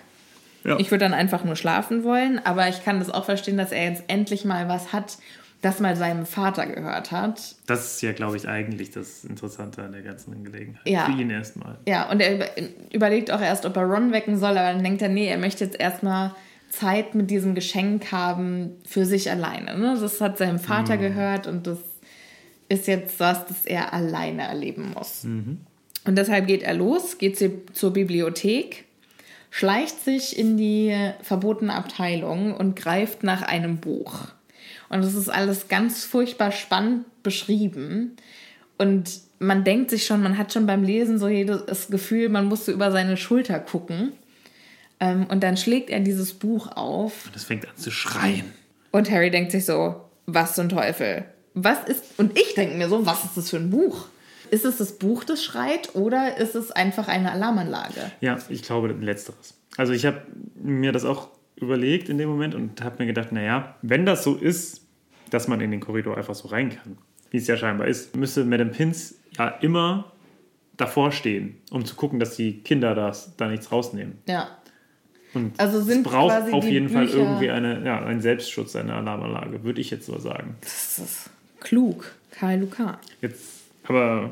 [0.63, 0.77] Ja.
[0.79, 3.89] Ich würde dann einfach nur schlafen wollen, aber ich kann das auch verstehen, dass er
[3.89, 5.17] jetzt endlich mal was hat,
[5.61, 7.55] das mal seinem Vater gehört hat.
[7.65, 10.88] Das ist ja, glaube ich, eigentlich das Interessante an der ganzen Angelegenheit.
[10.88, 11.05] Ja.
[11.05, 11.77] Für ihn erstmal.
[11.88, 12.47] Ja, und er über
[12.91, 15.63] überlegt auch erst, ob er Ron wecken soll, aber dann denkt er, nee, er möchte
[15.63, 16.35] jetzt erstmal
[16.69, 19.77] Zeit mit diesem Geschenk haben für sich alleine.
[19.77, 19.97] Ne?
[19.99, 21.77] Das hat seinem Vater gehört und das
[22.69, 25.25] ist jetzt was, das er alleine erleben muss.
[26.07, 28.85] Und deshalb geht er los, geht sie zur Bibliothek,
[29.51, 34.29] schleicht sich in die verbotene Abteilung und greift nach einem Buch.
[34.87, 38.15] Und das ist alles ganz furchtbar spannend beschrieben.
[38.77, 42.45] Und man denkt sich schon, man hat schon beim Lesen so jedes das Gefühl, man
[42.45, 44.13] muss so über seine Schulter gucken.
[45.01, 48.45] Ähm, und dann schlägt er dieses Buch auf Das fängt an zu schreien.
[48.91, 51.25] und Harry denkt sich so, was zum Teufel?
[51.53, 54.07] Was ist, und ich denke mir so, was ist das für ein Buch?
[54.51, 58.11] Ist es das Buch, das schreit, oder ist es einfach eine Alarmanlage?
[58.21, 59.53] Ja, ich glaube letzteres.
[59.77, 60.21] Also ich habe
[60.55, 64.35] mir das auch überlegt in dem Moment und habe mir gedacht, naja, wenn das so
[64.35, 64.81] ist,
[65.29, 66.97] dass man in den Korridor einfach so rein kann,
[67.31, 70.11] wie es ja scheinbar ist, müsste Madame Pins ja immer
[70.77, 74.19] davor stehen, um zu gucken, dass die Kinder das, da nichts rausnehmen.
[74.27, 74.49] Ja.
[75.33, 78.93] Und Also sind es braucht auf jeden Fall Bücher- irgendwie eine, ja, einen Selbstschutz, eine
[78.93, 80.55] Alarmanlage, würde ich jetzt so sagen.
[80.61, 81.29] Das ist
[81.59, 82.13] klug.
[82.31, 82.97] Karl Lukas.
[83.21, 83.56] Jetzt,
[83.88, 84.29] aber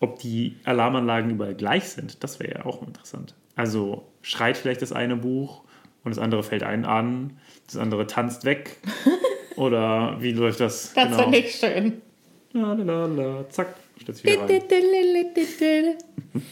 [0.00, 3.34] ob die Alarmanlagen überall gleich sind, das wäre ja auch interessant.
[3.54, 5.62] Also schreit vielleicht das eine Buch
[6.04, 8.76] und das andere fällt einen an, das andere tanzt weg.
[9.56, 10.92] Oder wie läuft das?
[10.94, 11.22] Das genau.
[11.22, 12.02] finde ich schön.
[12.52, 15.94] La, la, la, la, zack, stellt wieder rein.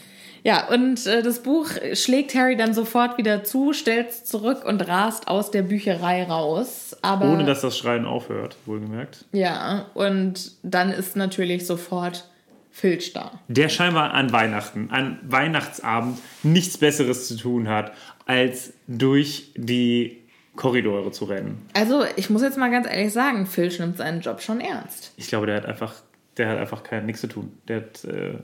[0.47, 4.87] Ja, und äh, das Buch schlägt Harry dann sofort wieder zu, stellt es zurück und
[4.87, 6.95] rast aus der Bücherei raus.
[7.01, 9.25] Aber Ohne dass das Schreien aufhört, wohlgemerkt.
[9.33, 12.29] ja, und dann ist natürlich sofort
[12.77, 13.39] Filch da.
[13.47, 17.93] Der scheinbar an Weihnachten, an Weihnachtsabend nichts Besseres zu tun hat,
[18.27, 20.19] als durch die
[20.57, 21.65] Korridore zu rennen.
[21.73, 25.13] Also, ich muss jetzt mal ganz ehrlich sagen, Filch nimmt seinen Job schon ernst.
[25.17, 25.95] Ich glaube, der hat einfach,
[26.37, 27.53] der hat einfach kein nichts zu tun.
[27.69, 28.39] Der hat, äh,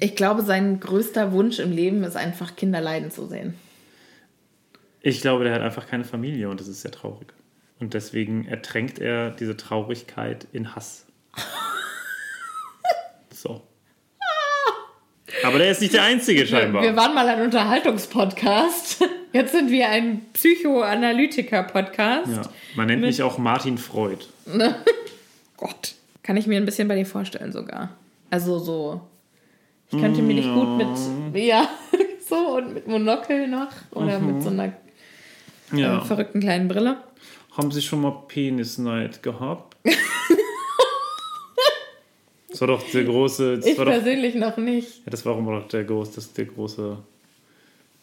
[0.00, 3.54] Ich glaube, sein größter Wunsch im Leben ist einfach, Kinder leiden zu sehen.
[5.00, 7.28] ich glaube, der hat einfach keine Familie und das ist sehr traurig.
[7.80, 11.06] Und deswegen ertränkt er diese Traurigkeit in Hass.
[13.44, 13.60] So.
[15.44, 16.82] Aber der ist nicht der Einzige scheinbar.
[16.82, 19.04] Wir waren mal ein Unterhaltungspodcast.
[19.34, 22.28] Jetzt sind wir ein Psychoanalytiker-Podcast.
[22.30, 22.42] ja.
[22.76, 24.24] Man nennt mich auch Martin Freud.
[25.58, 25.94] Gott.
[26.22, 27.90] Kann ich mir ein bisschen bei dir vorstellen sogar.
[28.30, 29.02] Also so.
[29.90, 30.88] Ich könnte mir dich gut mit.
[31.44, 31.68] Ja,
[32.28, 33.68] so und mit Monokel noch.
[33.90, 34.72] Oder mit so einer
[35.72, 35.98] Ja.
[35.98, 36.96] äh, verrückten kleinen Brille.
[37.56, 39.76] Haben Sie schon mal Penisneid gehabt?
[42.54, 43.56] das war doch der große.
[43.56, 45.02] Das Ich war doch, ja, persönlich noch nicht.
[45.06, 46.96] das war immer doch der, groß, das, der große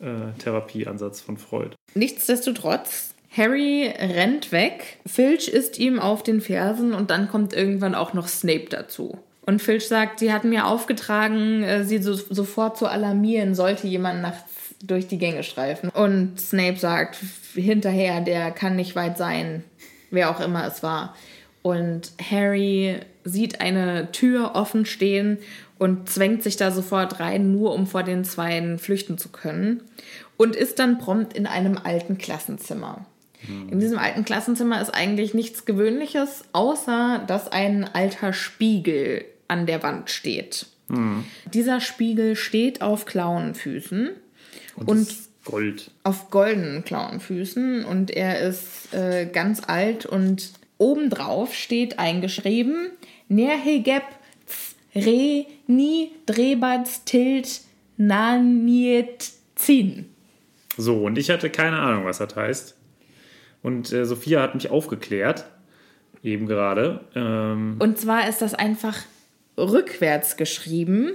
[0.01, 0.05] äh,
[0.39, 1.75] Therapieansatz von Freud.
[1.93, 4.97] Nichtsdestotrotz, Harry rennt weg.
[5.05, 9.17] Filch ist ihm auf den Fersen und dann kommt irgendwann auch noch Snape dazu.
[9.45, 14.21] Und Filch sagt, sie hatten mir aufgetragen, äh, sie so, sofort zu alarmieren, sollte jemand
[14.21, 15.89] nachts durch die Gänge streifen.
[15.89, 17.17] Und Snape sagt,
[17.53, 19.63] hinterher, der kann nicht weit sein,
[20.09, 21.15] wer auch immer es war.
[21.61, 25.37] Und Harry sieht eine Tür offen stehen
[25.77, 29.81] und zwängt sich da sofort rein, nur um vor den Zweien flüchten zu können.
[30.37, 33.05] Und ist dann prompt in einem alten Klassenzimmer.
[33.71, 39.81] In diesem alten Klassenzimmer ist eigentlich nichts Gewöhnliches, außer dass ein alter Spiegel an der
[39.81, 40.67] Wand steht.
[41.53, 44.09] Dieser Spiegel steht auf Klauenfüßen
[44.75, 45.15] Und, Und-
[45.45, 45.89] Gold.
[46.03, 50.51] auf goldenen Klauenfüßen und er ist äh, ganz alt und
[50.81, 52.89] obendrauf steht eingeschrieben
[53.29, 54.03] Nerhegeb
[54.95, 57.61] Re Ni Drebats Tilt
[57.97, 60.09] Naniet Zin.
[60.77, 62.75] So, und ich hatte keine Ahnung, was das heißt.
[63.61, 65.45] Und äh, Sophia hat mich aufgeklärt,
[66.23, 67.01] eben gerade.
[67.15, 68.97] Ähm, Und zwar ist das einfach
[69.57, 71.11] rückwärts geschrieben.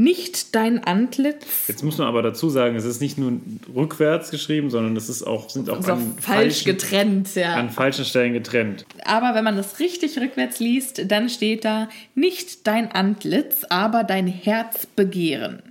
[0.00, 1.44] Nicht dein Antlitz.
[1.68, 3.32] jetzt muss man aber dazu sagen, es ist nicht nur
[3.74, 7.56] rückwärts geschrieben, sondern es ist auch, sind auch Also an, falsch falschen, getrennt, ja.
[7.56, 8.86] an falschen Stellen getrennt.
[9.04, 14.26] Aber wenn man das richtig rückwärts liest, dann steht da nicht dein Antlitz, aber dein
[14.26, 15.62] Herz begehren.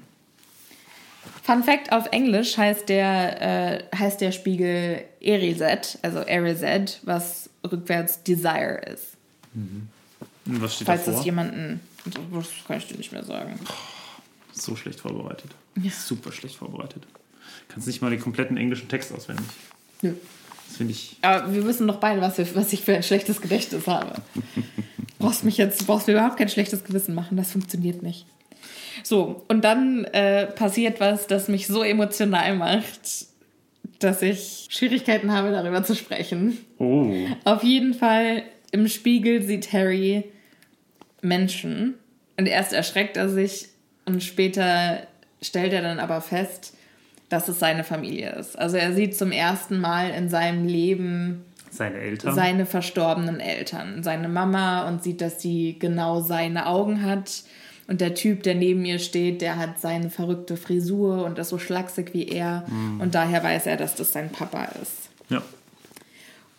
[1.42, 8.22] Fun Fact: Auf Englisch heißt der, äh, heißt der Spiegel Erizet, also Erizet, was rückwärts
[8.22, 9.08] Desire ist.
[9.56, 11.20] Und was steht Falls davor?
[11.20, 13.60] es jemanden Das kann ich dir nicht mehr sagen.
[14.60, 15.52] So schlecht vorbereitet.
[15.92, 17.04] Super schlecht vorbereitet.
[17.68, 19.46] Kannst nicht mal den kompletten englischen Text auswendig.
[20.02, 20.14] Nö.
[20.68, 21.18] Das finde ich.
[21.22, 24.22] Aber wir wissen doch beide, was, wir, was ich für ein schlechtes Gedächtnis habe.
[25.20, 28.26] brauchst mich jetzt, brauchst mir überhaupt kein schlechtes Gewissen machen, das funktioniert nicht.
[29.04, 33.28] So, und dann äh, passiert was, das mich so emotional macht,
[34.00, 36.58] dass ich Schwierigkeiten habe, darüber zu sprechen.
[36.78, 37.14] Oh.
[37.44, 40.26] Auf jeden Fall im Spiegel sieht Harry
[41.22, 41.96] Menschen
[42.38, 43.70] und erst erschreckt er sich
[44.10, 45.00] und später
[45.42, 46.74] stellt er dann aber fest,
[47.30, 48.58] dass es seine Familie ist.
[48.58, 52.34] Also er sieht zum ersten Mal in seinem Leben Seine Eltern.
[52.36, 57.44] seine verstorbenen Eltern, seine Mama und sieht, dass sie genau seine Augen hat.
[57.88, 61.58] Und der Typ, der neben ihr steht, der hat seine verrückte Frisur und ist so
[61.58, 62.66] schlaksig wie er.
[63.00, 65.10] Und daher weiß er, dass das sein Papa ist.
[65.30, 65.42] ja.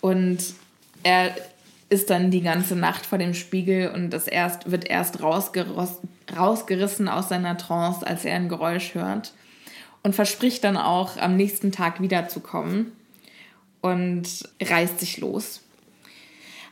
[0.00, 0.38] Und
[1.02, 1.34] er
[1.90, 7.28] ist dann die ganze Nacht vor dem Spiegel und das erst, wird erst rausgerissen aus
[7.28, 9.32] seiner Trance, als er ein Geräusch hört.
[10.02, 12.92] Und verspricht dann auch, am nächsten Tag wiederzukommen.
[13.82, 14.28] Und
[14.62, 15.60] reißt sich los.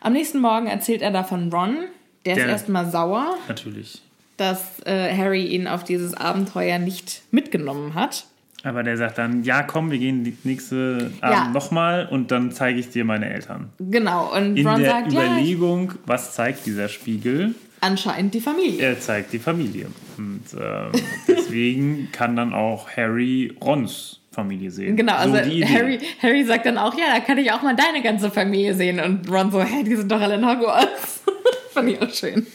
[0.01, 1.77] Am nächsten Morgen erzählt er davon Ron.
[2.25, 4.03] Der ist Der- erstmal sauer, Natürlich.
[4.37, 8.27] dass äh, Harry ihn auf dieses Abenteuer nicht mitgenommen hat.
[8.65, 11.49] Aber der sagt dann, ja komm, wir gehen die nächste Abend Ja.
[11.53, 13.71] nochmal und dann zeige ich dir meine Eltern.
[13.79, 17.55] Genau, und In Ron der sagt, ja, Überlegung, was zeigt dieser Spiegel?
[17.81, 18.83] anscheinend die Familie.
[18.83, 19.87] Er zeigt die Familie.
[20.17, 20.91] Und ähm,
[21.29, 24.97] deswegen kann dann auch Harry Rons Familie sehen.
[24.97, 25.41] Genau, also so.
[25.41, 29.01] Harry, Harry sagt dann auch, ja, da kann ich auch mal deine ganze Familie sehen.
[29.01, 31.23] Und Ron so, hä, die sind doch alle in Hogwarts.
[31.73, 32.47] Fand ich auch schön.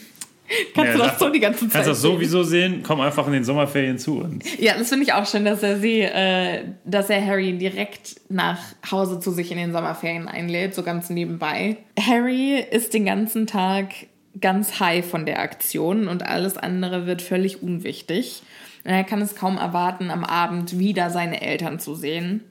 [0.74, 2.12] Kannst Ja, du das so die ganze Zeit Kannst das sehen?
[2.12, 4.44] sowieso sehen, komm einfach in den Sommerferien zu uns.
[4.58, 8.58] Ja, das finde ich auch schön, dass er sie, äh, dass er Harry direkt nach
[8.90, 11.76] Hause zu sich in den Sommerferien einlädt, so ganz nebenbei.
[12.00, 13.88] Harry ist den ganzen Tag
[14.40, 18.42] ganz high von der Aktion und alles andere wird völlig unwichtig.
[18.82, 22.42] Er kann es kaum erwarten, am Abend wieder seine Eltern zu sehen.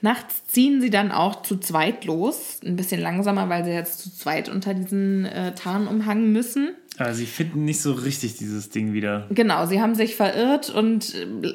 [0.00, 4.12] Nachts ziehen sie dann auch zu zweit los, ein bisschen langsamer, weil sie jetzt zu
[4.14, 6.70] zweit unter diesen äh, Tarnumhang müssen.
[6.98, 9.26] Aber sie finden nicht so richtig dieses Ding wieder.
[9.30, 11.54] Genau, sie haben sich verirrt und äh,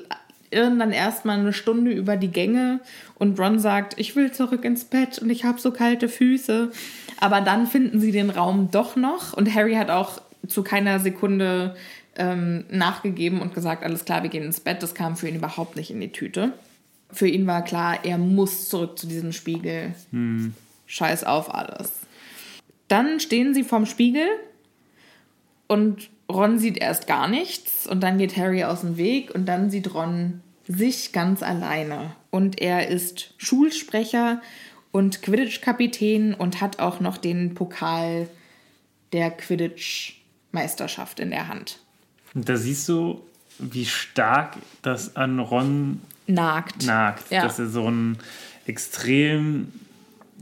[0.51, 2.80] irren dann erstmal eine Stunde über die Gänge
[3.16, 6.72] und Ron sagt, ich will zurück ins Bett und ich habe so kalte Füße.
[7.20, 11.76] Aber dann finden sie den Raum doch noch und Harry hat auch zu keiner Sekunde
[12.18, 14.82] ähm, nachgegeben und gesagt, alles klar, wir gehen ins Bett.
[14.82, 16.53] Das kam für ihn überhaupt nicht in die Tüte.
[17.16, 19.95] Für ihn war klar, er muss zurück zu diesem Spiegel.
[20.86, 21.91] Scheiß auf alles.
[22.89, 24.28] Dann stehen sie vorm Spiegel
[25.68, 29.70] und Ron sieht erst gar nichts und dann geht Harry aus dem Weg und dann
[29.70, 32.16] sieht Ron sich ganz alleine.
[32.32, 34.41] Und er ist Schulsprecher
[34.91, 38.28] und Quidditch-Kapitän und hat auch noch den Pokal
[39.13, 41.80] der Quidditch-Meisterschaft in der Hand.
[42.34, 43.22] Da siehst du,
[43.59, 46.86] wie stark das an Ron Nagt.
[46.86, 47.32] nagt.
[47.32, 47.44] Ja.
[47.44, 48.18] Dass er so ein
[48.66, 49.72] extrem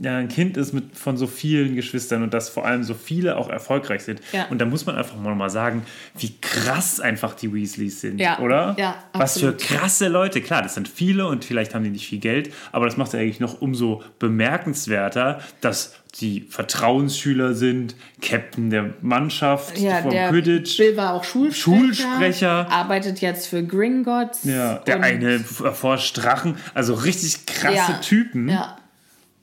[0.00, 3.36] ja, ein Kind ist mit, von so vielen Geschwistern und dass vor allem so viele
[3.36, 4.20] auch erfolgreich sind.
[4.32, 4.46] Ja.
[4.50, 5.84] Und da muss man einfach mal sagen,
[6.18, 8.40] wie krass einfach die Weasleys sind, Ja.
[8.40, 8.74] oder?
[8.78, 10.40] Ja, Was für krasse Leute.
[10.40, 13.20] Klar, das sind viele und vielleicht haben die nicht viel Geld, aber das macht es
[13.20, 20.76] eigentlich noch umso bemerkenswerter, dass die Vertrauensschüler sind, Captain der Mannschaft Ja, vom der Quidditch.
[20.76, 21.78] Bill war auch Schulsprecher.
[21.78, 22.70] Schulsprecher.
[22.70, 24.44] Arbeitet jetzt für Gringotts.
[24.44, 27.98] Ja, der eine erforscht Drachen, also richtig krasse Ja.
[28.00, 28.48] Typen.
[28.48, 28.76] Ja,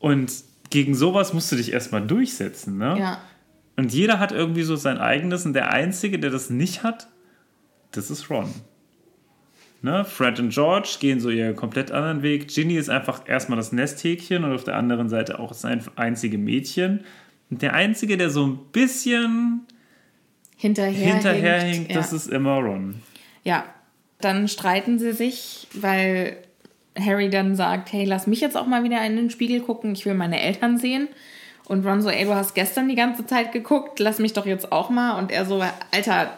[0.01, 0.33] Und
[0.69, 2.97] gegen sowas musst du dich erstmal durchsetzen, ne?
[2.99, 3.21] ja.
[3.77, 7.07] Und jeder hat irgendwie so sein eigenes und der Einzige, der das nicht hat,
[7.91, 8.53] das ist Ron.
[9.81, 10.05] Ne?
[10.05, 12.49] Fred und George gehen so ihren komplett anderen Weg.
[12.49, 16.37] Ginny ist einfach erstmal das Nesthäkchen und auf der anderen Seite auch das ein- einzige
[16.37, 17.05] Mädchen.
[17.49, 19.61] Und der Einzige, der so ein bisschen
[20.57, 21.97] Hinterher, hinterherhinkt, ja.
[21.97, 23.01] das ist immer Ron.
[23.43, 23.65] Ja,
[24.19, 26.37] dann streiten sie sich, weil
[26.99, 30.05] Harry dann sagt, hey, lass mich jetzt auch mal wieder in den Spiegel gucken, ich
[30.05, 31.07] will meine Eltern sehen.
[31.65, 34.71] Und Ron so, ey, du hast gestern die ganze Zeit geguckt, lass mich doch jetzt
[34.71, 35.17] auch mal.
[35.17, 36.37] Und er so, Alter,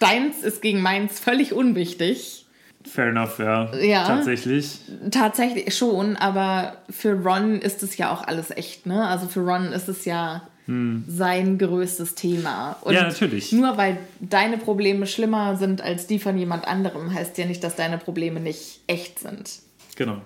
[0.00, 2.46] deins ist gegen meins völlig unwichtig.
[2.84, 3.74] Fair enough, ja.
[3.76, 4.06] Ja.
[4.06, 4.80] Tatsächlich.
[5.10, 9.06] Tatsächlich schon, aber für Ron ist es ja auch alles echt, ne?
[9.06, 10.42] Also für Ron ist es ja
[11.08, 12.76] sein größtes Thema.
[12.82, 12.96] Und Hm.
[12.96, 13.50] Ja, natürlich.
[13.50, 17.74] Nur weil deine Probleme schlimmer sind als die von jemand anderem, heißt ja nicht, dass
[17.74, 19.50] deine Probleme nicht echt sind.
[20.00, 20.22] Genau.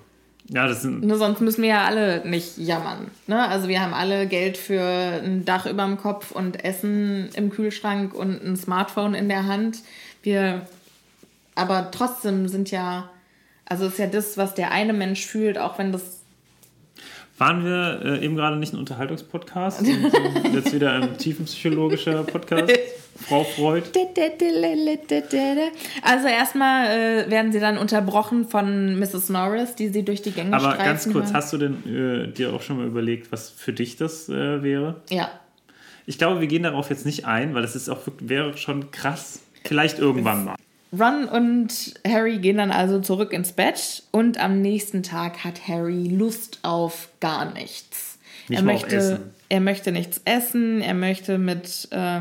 [0.51, 1.03] Ja, das sind.
[1.03, 3.11] Nur sonst müssen wir ja alle nicht jammern.
[3.27, 3.49] Ne?
[3.49, 8.15] Also wir haben alle Geld für ein Dach über dem Kopf und Essen im Kühlschrank
[8.15, 9.79] und ein Smartphone in der Hand.
[10.23, 10.65] Wir,
[11.57, 13.11] aber trotzdem sind ja,
[13.65, 16.14] also ist ja das, was der eine Mensch fühlt, auch wenn das
[17.37, 19.83] Waren wir äh, eben gerade nicht ein Unterhaltungspodcast?
[20.53, 22.73] jetzt wieder ein tiefenpsychologischer Podcast?
[23.27, 23.83] Frau Freud?
[26.03, 29.31] Also erstmal äh, werden sie dann unterbrochen von Mrs.
[29.31, 31.35] Norris, die sie durch die Gänge Aber ganz kurz, hören.
[31.35, 35.03] hast du denn äh, dir auch schon mal überlegt, was für dich das äh, wäre?
[35.11, 35.31] Ja.
[36.07, 39.41] Ich glaube, wir gehen darauf jetzt nicht ein, weil das ist auch wäre schon krass.
[39.65, 40.57] Vielleicht irgendwann mal.
[40.99, 46.09] Ron und Harry gehen dann also zurück ins Bett und am nächsten Tag hat Harry
[46.09, 48.19] Lust auf gar nichts.
[48.49, 49.31] Nicht er, möchte, Essen.
[49.49, 52.21] er möchte nichts essen, er möchte mit, äh,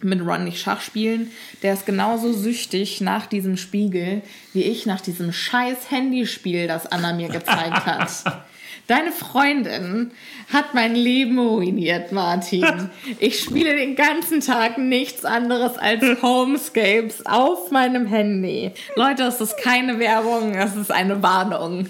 [0.00, 1.30] mit Ron nicht Schach spielen.
[1.62, 4.22] Der ist genauso süchtig nach diesem Spiegel
[4.52, 8.44] wie ich nach diesem scheiß Handyspiel, das Anna mir gezeigt hat.
[8.92, 10.10] Deine Freundin
[10.52, 12.90] hat mein Leben ruiniert, Martin.
[13.20, 18.72] Ich spiele den ganzen Tag nichts anderes als Homescapes auf meinem Handy.
[18.94, 21.88] Leute, es ist keine Werbung, es ist eine Warnung.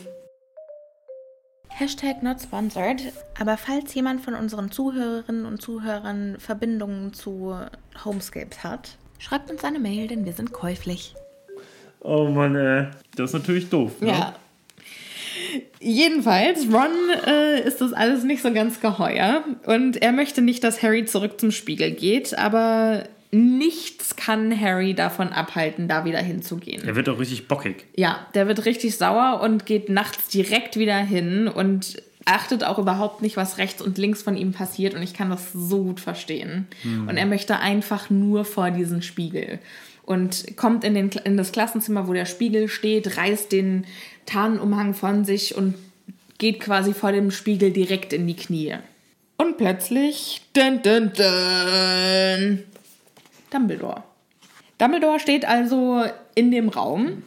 [1.70, 3.12] Hashtag not sponsored.
[3.36, 7.56] Aber falls jemand von unseren Zuhörerinnen und Zuhörern Verbindungen zu
[8.04, 11.16] Homescapes hat, schreibt uns eine Mail, denn wir sind käuflich.
[11.98, 12.86] Oh Mann, ey.
[13.16, 14.00] Das ist natürlich doof.
[14.00, 14.10] Ne?
[14.10, 14.34] Ja.
[15.82, 16.92] Jedenfalls, Ron
[17.26, 21.40] äh, ist das alles nicht so ganz geheuer und er möchte nicht, dass Harry zurück
[21.40, 26.86] zum Spiegel geht, aber nichts kann Harry davon abhalten, da wieder hinzugehen.
[26.86, 27.86] Er wird auch richtig bockig.
[27.96, 33.22] Ja, der wird richtig sauer und geht nachts direkt wieder hin und achtet auch überhaupt
[33.22, 36.68] nicht, was rechts und links von ihm passiert und ich kann das so gut verstehen.
[36.84, 39.58] Und er möchte einfach nur vor diesen Spiegel
[40.04, 43.86] und kommt in, den, in das Klassenzimmer, wo der Spiegel steht, reißt den
[44.26, 45.74] Tarnumhang von sich und
[46.38, 48.74] geht quasi vor dem Spiegel direkt in die Knie.
[49.36, 52.64] Und plötzlich, dun, dun, dun,
[53.50, 54.02] Dumbledore.
[54.78, 56.04] Dumbledore steht also
[56.34, 57.22] in dem Raum.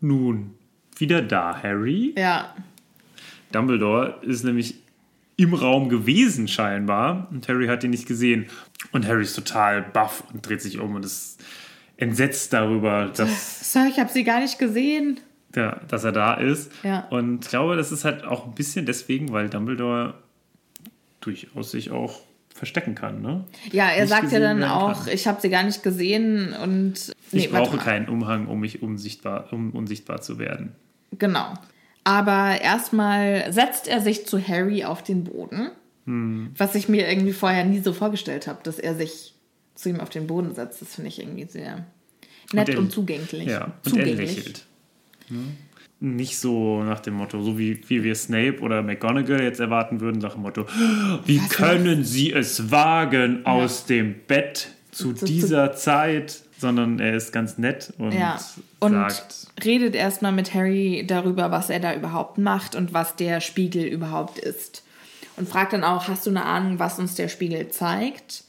[0.00, 0.54] Nun,
[0.96, 2.14] wieder da, Harry.
[2.16, 2.54] Ja,
[3.52, 4.76] Dumbledore ist nämlich
[5.36, 8.46] im Raum gewesen scheinbar und Harry hat ihn nicht gesehen.
[8.92, 11.42] Und Harry ist total baff und dreht sich um und ist
[11.98, 15.20] entsetzt darüber, dass, Sir, ich habe sie gar nicht gesehen.
[15.54, 16.70] der, dass er da ist.
[16.82, 17.06] Ja.
[17.10, 20.14] Und ich glaube, das ist halt auch ein bisschen deswegen, weil Dumbledore
[21.20, 22.20] durchaus sich auch
[22.54, 23.20] verstecken kann.
[23.22, 23.44] Ne?
[23.70, 25.12] Ja, er Nicht sagt ja dann auch, kann.
[25.14, 29.52] ich habe sie gar nicht gesehen und Ich warte brauche keinen Umhang, um mich unsichtbar,
[29.52, 30.72] um unsichtbar zu werden.
[31.18, 31.54] Genau.
[32.04, 35.70] Aber erstmal setzt er sich zu Harry auf den Boden,
[36.06, 36.50] Hm.
[36.56, 39.34] was ich mir irgendwie vorher nie so vorgestellt habe, dass er sich
[39.78, 40.82] zu ihm auf den Boden setzt.
[40.82, 41.84] Das finde ich irgendwie sehr
[42.52, 43.46] nett er- und, zugänglich.
[43.46, 44.36] Ja, und er zugänglich.
[44.36, 44.64] lächelt.
[45.28, 45.38] Ne?
[46.00, 50.18] Nicht so nach dem Motto, so wie, wie wir Snape oder McGonagall jetzt erwarten würden,
[50.20, 50.64] nach dem Motto,
[51.26, 56.98] wie Was können Sie es wagen aus dem Bett zu Zu- zu- dieser Zeit, sondern
[57.00, 58.40] er ist ganz nett und Ja,
[58.80, 63.40] und sagt, redet erstmal mit Harry darüber, was er da überhaupt macht und was der
[63.40, 64.84] Spiegel überhaupt ist.
[65.36, 68.44] Und fragt dann auch, hast du eine Ahnung, was uns der Spiegel zeigt?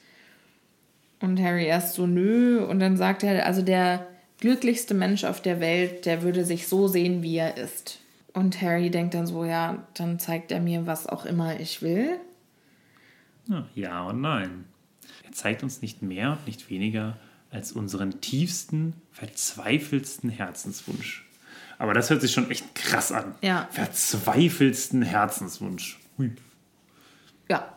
[1.21, 2.63] Und Harry erst so, nö.
[2.63, 4.07] Und dann sagt er, also der
[4.39, 7.99] glücklichste Mensch auf der Welt, der würde sich so sehen, wie er ist.
[8.33, 12.19] Und Harry denkt dann so, ja, dann zeigt er mir, was auch immer ich will.
[13.75, 14.65] ja, und nein.
[15.25, 17.17] Er zeigt uns nicht mehr und nicht weniger
[17.51, 21.25] als unseren tiefsten, verzweifelsten Herzenswunsch.
[21.79, 23.35] Aber das hört sich schon echt krass an.
[23.41, 23.67] Ja.
[23.71, 25.99] Verzweifelsten Herzenswunsch.
[26.17, 26.31] Hui.
[27.49, 27.73] Ja.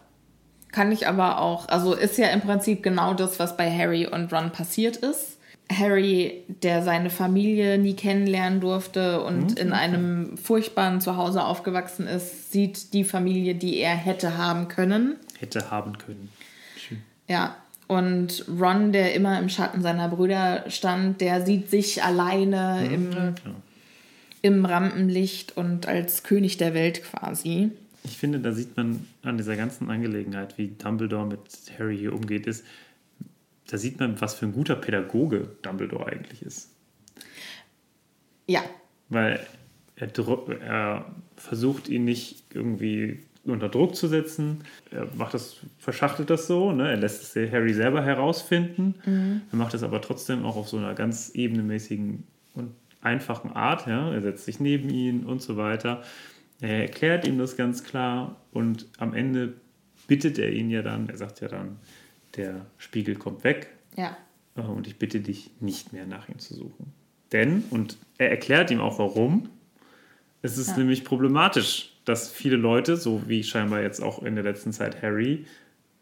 [0.73, 4.33] Kann ich aber auch, also ist ja im Prinzip genau das, was bei Harry und
[4.33, 5.39] Ron passiert ist.
[5.71, 12.93] Harry, der seine Familie nie kennenlernen durfte und in einem furchtbaren Zuhause aufgewachsen ist, sieht
[12.93, 15.17] die Familie, die er hätte haben können.
[15.39, 16.31] Hätte haben können.
[16.77, 17.03] Schön.
[17.29, 17.57] Ja.
[17.89, 23.35] Und Ron, der immer im Schatten seiner Brüder stand, der sieht sich alleine im, Klar.
[24.41, 27.71] im Rampenlicht und als König der Welt quasi.
[28.05, 31.41] Ich finde, da sieht man an dieser ganzen Angelegenheit, wie Dumbledore mit
[31.79, 32.65] Harry hier umgeht, ist,
[33.69, 36.71] da sieht man, was für ein guter Pädagoge Dumbledore eigentlich ist.
[38.47, 38.63] Ja,
[39.09, 39.47] Weil
[39.97, 40.09] er,
[40.61, 44.65] er versucht ihn nicht irgendwie unter Druck zu setzen.
[44.91, 46.91] Er macht das, verschachtelt das so, ne?
[46.91, 48.95] er lässt es Harry selber herausfinden.
[49.51, 52.25] Er macht das aber trotzdem auch auf so einer ganz ebenmäßigen
[52.55, 53.87] und einfachen Art.
[53.87, 54.13] Ja?
[54.13, 56.03] Er setzt sich neben ihn und so weiter.
[56.63, 59.55] Er erklärt ihm das ganz klar und am Ende
[60.07, 61.79] bittet er ihn ja dann, er sagt ja dann,
[62.37, 64.17] der Spiegel kommt weg, ja.
[64.57, 66.93] äh, und ich bitte dich nicht mehr nach ihm zu suchen.
[67.33, 69.49] Denn, und er erklärt ihm auch warum,
[70.41, 70.77] es ist Ja.
[70.79, 75.47] nämlich problematisch, dass viele Leute, so wie scheinbar jetzt auch in der letzten Zeit Harry,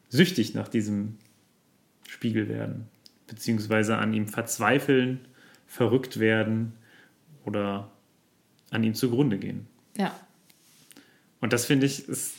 [0.08, 1.16] süchtig nach diesem
[2.06, 2.88] Spiegel werden,
[3.26, 5.20] beziehungsweise an ihm verzweifeln,
[5.66, 6.72] verrückt werden
[7.46, 7.90] oder
[8.70, 9.66] an ihm zugrunde gehen.
[9.96, 10.14] Ja.
[11.40, 12.32] Und das finde ich ist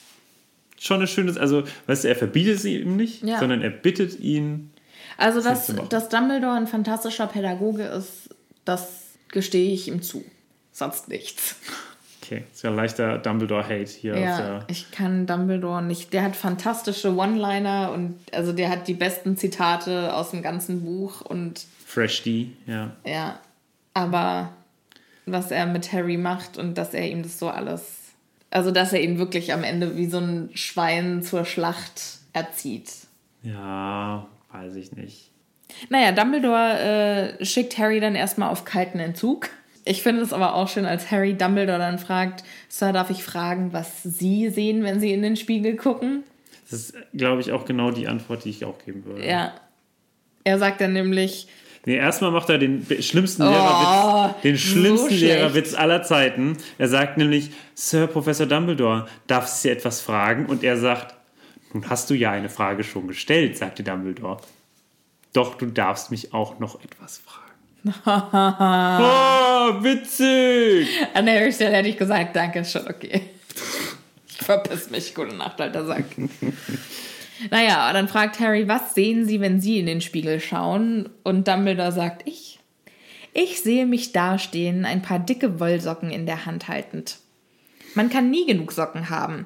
[0.80, 3.40] schon eine schöne, also, weißt du, er verbietet es ihm nicht, Ja.
[3.40, 4.72] sondern er bittet ihn.
[5.18, 8.30] Also, dass, dass Dumbledore ein fantastischer Pädagoge ist,
[8.66, 10.24] das gestehe ich ihm zu.
[10.72, 11.56] Sonst nichts.
[12.24, 16.14] Okay, ist ja leichter Dumbledore-Hate hier Ja, ich kann Dumbledore nicht.
[16.14, 21.22] Der hat fantastische One-Liner und also der hat die besten Zitate aus dem ganzen Buch
[21.22, 22.96] und Fresh D, ja.
[23.06, 23.40] ja,
[23.94, 24.54] aber
[25.26, 27.84] was er mit Harry macht und dass er ihm das so alles,
[28.52, 32.92] also dass er ihn wirklich am Ende wie so ein Schwein zur Schlacht erzieht.
[33.44, 35.32] Ja, weiß ich nicht.
[35.90, 39.50] Naja, Dumbledore äh, schickt Harry dann erstmal auf kalten Entzug.
[39.84, 43.74] Ich finde es aber auch schön, als Harry Dumbledore dann fragt, Sir, darf ich fragen,
[43.74, 46.24] was Sie sehen, wenn Sie in den Spiegel gucken?
[46.70, 49.26] Das ist, glaube ich, auch genau die Antwort, die ich auch geben würde.
[49.26, 49.54] Ja.
[50.44, 51.48] Er sagt dann nämlich,
[51.86, 55.22] Nee, erstmal macht er den schlimmsten Lehrerwitz, den schlimmsten Oh, schlecht.
[55.24, 56.58] Lehrerwitz aller Zeiten.
[56.78, 60.46] Er sagt nämlich, Sir Professor Dumbledore, darf ich Sie etwas fragen?
[60.46, 61.16] Und er sagt,
[61.74, 64.38] nun hast du ja eine Frage schon gestellt, sagte Dumbledore.
[65.34, 67.42] Doch du darfst mich auch noch etwas fragen.
[68.06, 70.88] oh, witzig!
[71.16, 73.22] an der Stelle hätte ich gesagt, danke, ist schon okay.
[74.28, 76.06] Ich verpiss mich, gute Nacht, alter Sack.
[77.50, 81.10] naja, dann fragt Harry, was sehen Sie, wenn Sie in den Spiegel schauen?
[81.24, 82.60] Und Dumbledore sagt, ich.
[83.34, 87.18] Ich sehe mich dastehen, ein paar dicke Wollsocken in der Hand haltend.
[87.96, 89.46] Man kann nie genug Socken haben.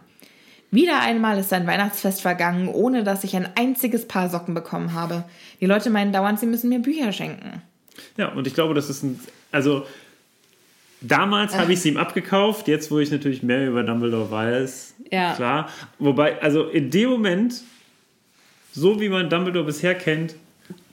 [0.72, 5.24] Wieder einmal ist ein Weihnachtsfest vergangen, ohne dass ich ein einziges Paar Socken bekommen habe.
[5.62, 7.62] Die Leute meinen dauernd, sie müssen mir Bücher schenken.
[8.18, 9.20] Ja, und ich glaube, das ist ein.
[9.52, 9.86] Also,
[11.00, 14.96] damals habe ich es ihm abgekauft, jetzt, wo ich natürlich mehr über Dumbledore weiß.
[15.12, 15.34] Ja.
[15.36, 15.70] Klar.
[16.00, 17.62] Wobei, also in dem Moment,
[18.76, 20.36] so wie man Dumbledore bisher kennt,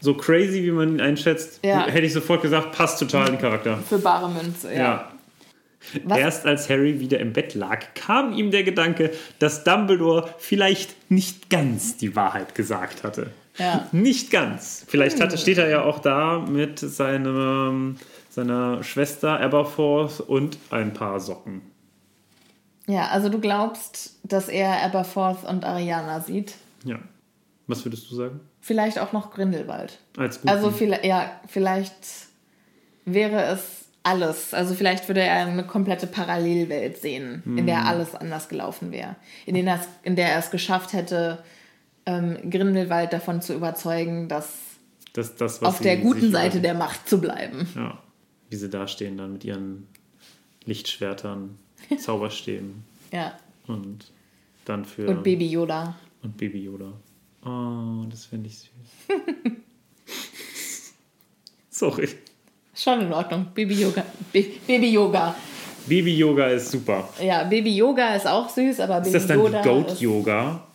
[0.01, 1.87] so crazy, wie man ihn einschätzt, Ja.
[1.87, 3.79] hätte ich sofort gesagt, passt total in den Charakter.
[3.79, 5.09] Für bare Münze, Ja.
[6.05, 6.19] Was?
[6.19, 9.11] Erst als Harry wieder im Bett lag, kam ihm der Gedanke,
[9.41, 13.31] dass Dumbledore vielleicht nicht ganz die Wahrheit gesagt hatte.
[13.59, 13.89] Ja.
[13.91, 14.85] Nicht ganz.
[14.87, 17.97] Vielleicht hatte, steht er ja auch da mit seinem,
[18.31, 21.63] seiner Schwester Aberforth und ein paar Socken.
[22.87, 26.55] Ja, also du glaubst, dass er Aberforth und Ariana sieht.
[26.85, 26.99] Ja.
[27.67, 28.41] Was würdest du sagen?
[28.61, 29.99] Vielleicht auch noch Grindelwald.
[30.17, 30.49] Als Guten?
[30.49, 31.95] Also vielleicht, ja, vielleicht
[33.05, 34.53] wäre es alles.
[34.53, 37.67] Also vielleicht würde er eine komplette Parallelwelt sehen, in Hm.
[37.67, 39.17] der alles anders gelaufen wäre.
[39.47, 41.43] In, der er es- in der er es geschafft hätte,
[42.05, 44.49] ähm, Grindelwald davon zu überzeugen, dass
[45.13, 47.69] das, das, auf der guten Seite der Macht zu bleiben.
[47.77, 48.03] Ja.
[48.51, 49.87] Wie sie da stehen dann mit ihren
[50.65, 51.59] Lichtschwertern,
[51.99, 53.37] Zauberstäben Ja.
[53.67, 54.11] und
[54.65, 55.09] dann für.
[55.09, 55.97] Und Baby Yoda.
[56.23, 56.93] Und Baby Yoda.
[57.45, 58.69] Oh, das finde ich süß.
[61.71, 62.09] Sorry.
[62.75, 63.47] Schon in Ordnung.
[63.55, 64.05] Baby Yoga.
[64.33, 65.35] Ba- Baby Yoga.
[65.87, 67.09] Baby Yoga ist super.
[67.21, 70.01] Ja, Baby Yoga ist auch süß, aber Baby Ist das dann Yoda die Goat ist
[70.01, 70.67] Yoga?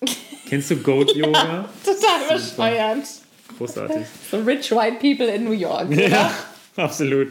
[0.48, 1.68] Kennst du Goat Yoga?
[1.84, 3.04] total bescheuert.
[3.58, 4.06] Großartig.
[4.30, 5.90] So rich white people in New York.
[5.92, 6.32] Ja,
[6.76, 7.28] absolut.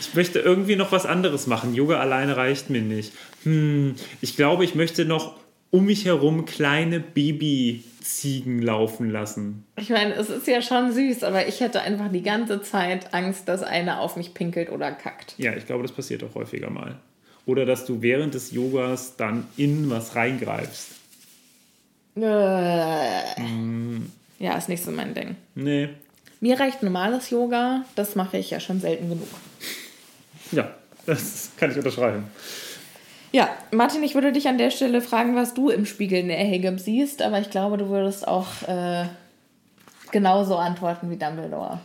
[0.00, 1.74] Ich möchte irgendwie noch was anderes machen.
[1.74, 3.12] Yoga alleine reicht mir nicht.
[3.44, 5.34] Hm, ich glaube, ich möchte noch
[5.70, 9.64] um mich herum kleine Babyziegen laufen lassen.
[9.76, 13.48] Ich meine, es ist ja schon süß, aber ich hätte einfach die ganze Zeit Angst,
[13.48, 15.34] dass einer auf mich pinkelt oder kackt.
[15.38, 16.96] Ja, ich glaube, das passiert auch häufiger mal.
[17.44, 20.88] Oder dass du während des Yogas dann in was reingreifst.
[22.16, 23.40] Äh.
[23.40, 24.10] Mm.
[24.38, 25.36] Ja, ist nicht so mein Ding.
[25.54, 25.90] Nee.
[26.40, 29.28] Mir reicht normales Yoga, das mache ich ja schon selten genug.
[30.52, 30.74] Ja,
[31.06, 32.24] das kann ich unterschreiben.
[33.36, 36.38] Ja, Martin, ich würde dich an der Stelle fragen, was du im Spiegel in der
[36.38, 39.04] Hageb siehst, aber ich glaube, du würdest auch äh,
[40.10, 41.80] genauso antworten wie Dumbledore.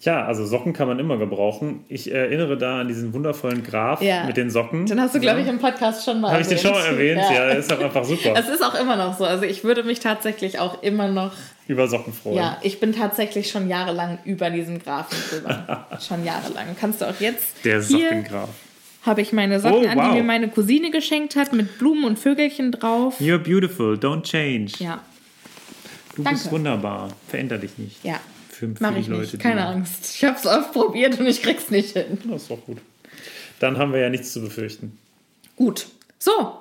[0.00, 1.84] Tja, also Socken kann man immer gebrauchen.
[1.88, 4.26] Ich erinnere da an diesen wundervollen Graph Ja.
[4.26, 4.86] mit den Socken.
[4.86, 7.20] Den hast du, glaube ich, im Podcast schon mal Habe ich den schon mal erwähnt?
[7.30, 7.48] Ja, Ja.
[7.54, 8.34] ist auch einfach super.
[8.36, 9.24] Es ist auch immer noch so.
[9.24, 11.32] Also ich würde mich tatsächlich auch immer noch.
[11.66, 12.36] Über Socken freuen.
[12.36, 15.86] Ja, ich bin tatsächlich schon jahrelang über diesem Graphen drüber.
[16.06, 16.76] schon jahrelang.
[16.78, 17.64] Kannst du auch jetzt.
[17.64, 18.50] Der Sockengraph.
[19.06, 22.18] Habe ich meine Socken Oh, an, die mir meine Cousine geschenkt hat, mit Blumen und
[22.18, 23.20] Vögelchen drauf.
[23.20, 24.72] You're beautiful, don't change.
[24.78, 25.02] Ja,
[26.16, 26.38] du danke.
[26.40, 27.08] bist wunderbar.
[27.28, 28.04] Veränder dich nicht.
[28.04, 28.20] ja.
[28.48, 29.38] Für, für Mache die ich Leute, nicht.
[29.40, 30.14] Keine Angst.
[30.16, 32.16] Ich habe es oft probiert und ich krieg's nicht hin.
[32.24, 32.78] Das ist doch gut.
[33.60, 34.96] Dann haben wir ja nichts zu befürchten.
[35.56, 35.86] Gut.
[36.18, 36.58] So,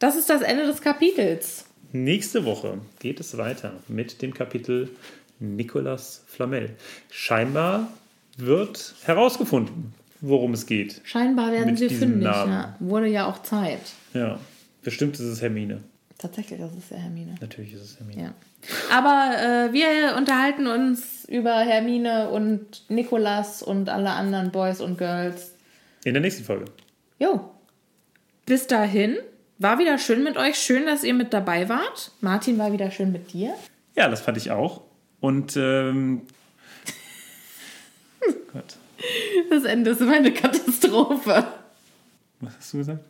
[0.00, 1.66] das ist das Ende des Kapitels.
[1.92, 4.90] Nächste Woche geht es weiter mit dem Kapitel
[5.38, 6.70] Nicolas Flamel.
[7.12, 7.88] Scheinbar
[8.36, 11.00] wird herausgefunden, worum es geht.
[11.04, 12.24] Scheinbar werden sie fündig.
[12.24, 12.76] Ja.
[12.80, 13.80] Wurde ja auch Zeit.
[14.14, 14.38] Ja,
[14.82, 15.82] bestimmt ist es Hermine.
[16.18, 17.34] Tatsächlich, das ist ja Hermine.
[17.40, 18.22] Natürlich ist es Hermine.
[18.22, 18.34] Ja.
[18.90, 25.54] Aber äh, wir unterhalten uns über Hermine und Nikolas und alle anderen Boys und Girls.
[26.04, 26.66] In der nächsten Folge.
[27.18, 27.50] Jo,
[28.46, 29.16] bis dahin,
[29.58, 30.56] war wieder schön mit euch.
[30.56, 32.10] Schön, dass ihr mit dabei wart.
[32.20, 33.54] Martin war wieder schön mit dir.
[33.94, 34.82] Ja, das fand ich auch.
[35.20, 36.22] Und ähm,
[38.52, 38.76] Gott.
[39.48, 41.46] Das Ende ist immer eine Katastrophe.
[42.40, 43.04] Was hast du gesagt?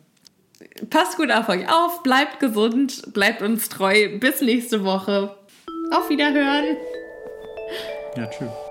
[0.89, 4.17] Passt gut auf euch auf, bleibt gesund, bleibt uns treu.
[4.19, 5.35] Bis nächste Woche.
[5.91, 6.77] Auf Wiederhören.
[8.15, 8.70] Ja, tschüss.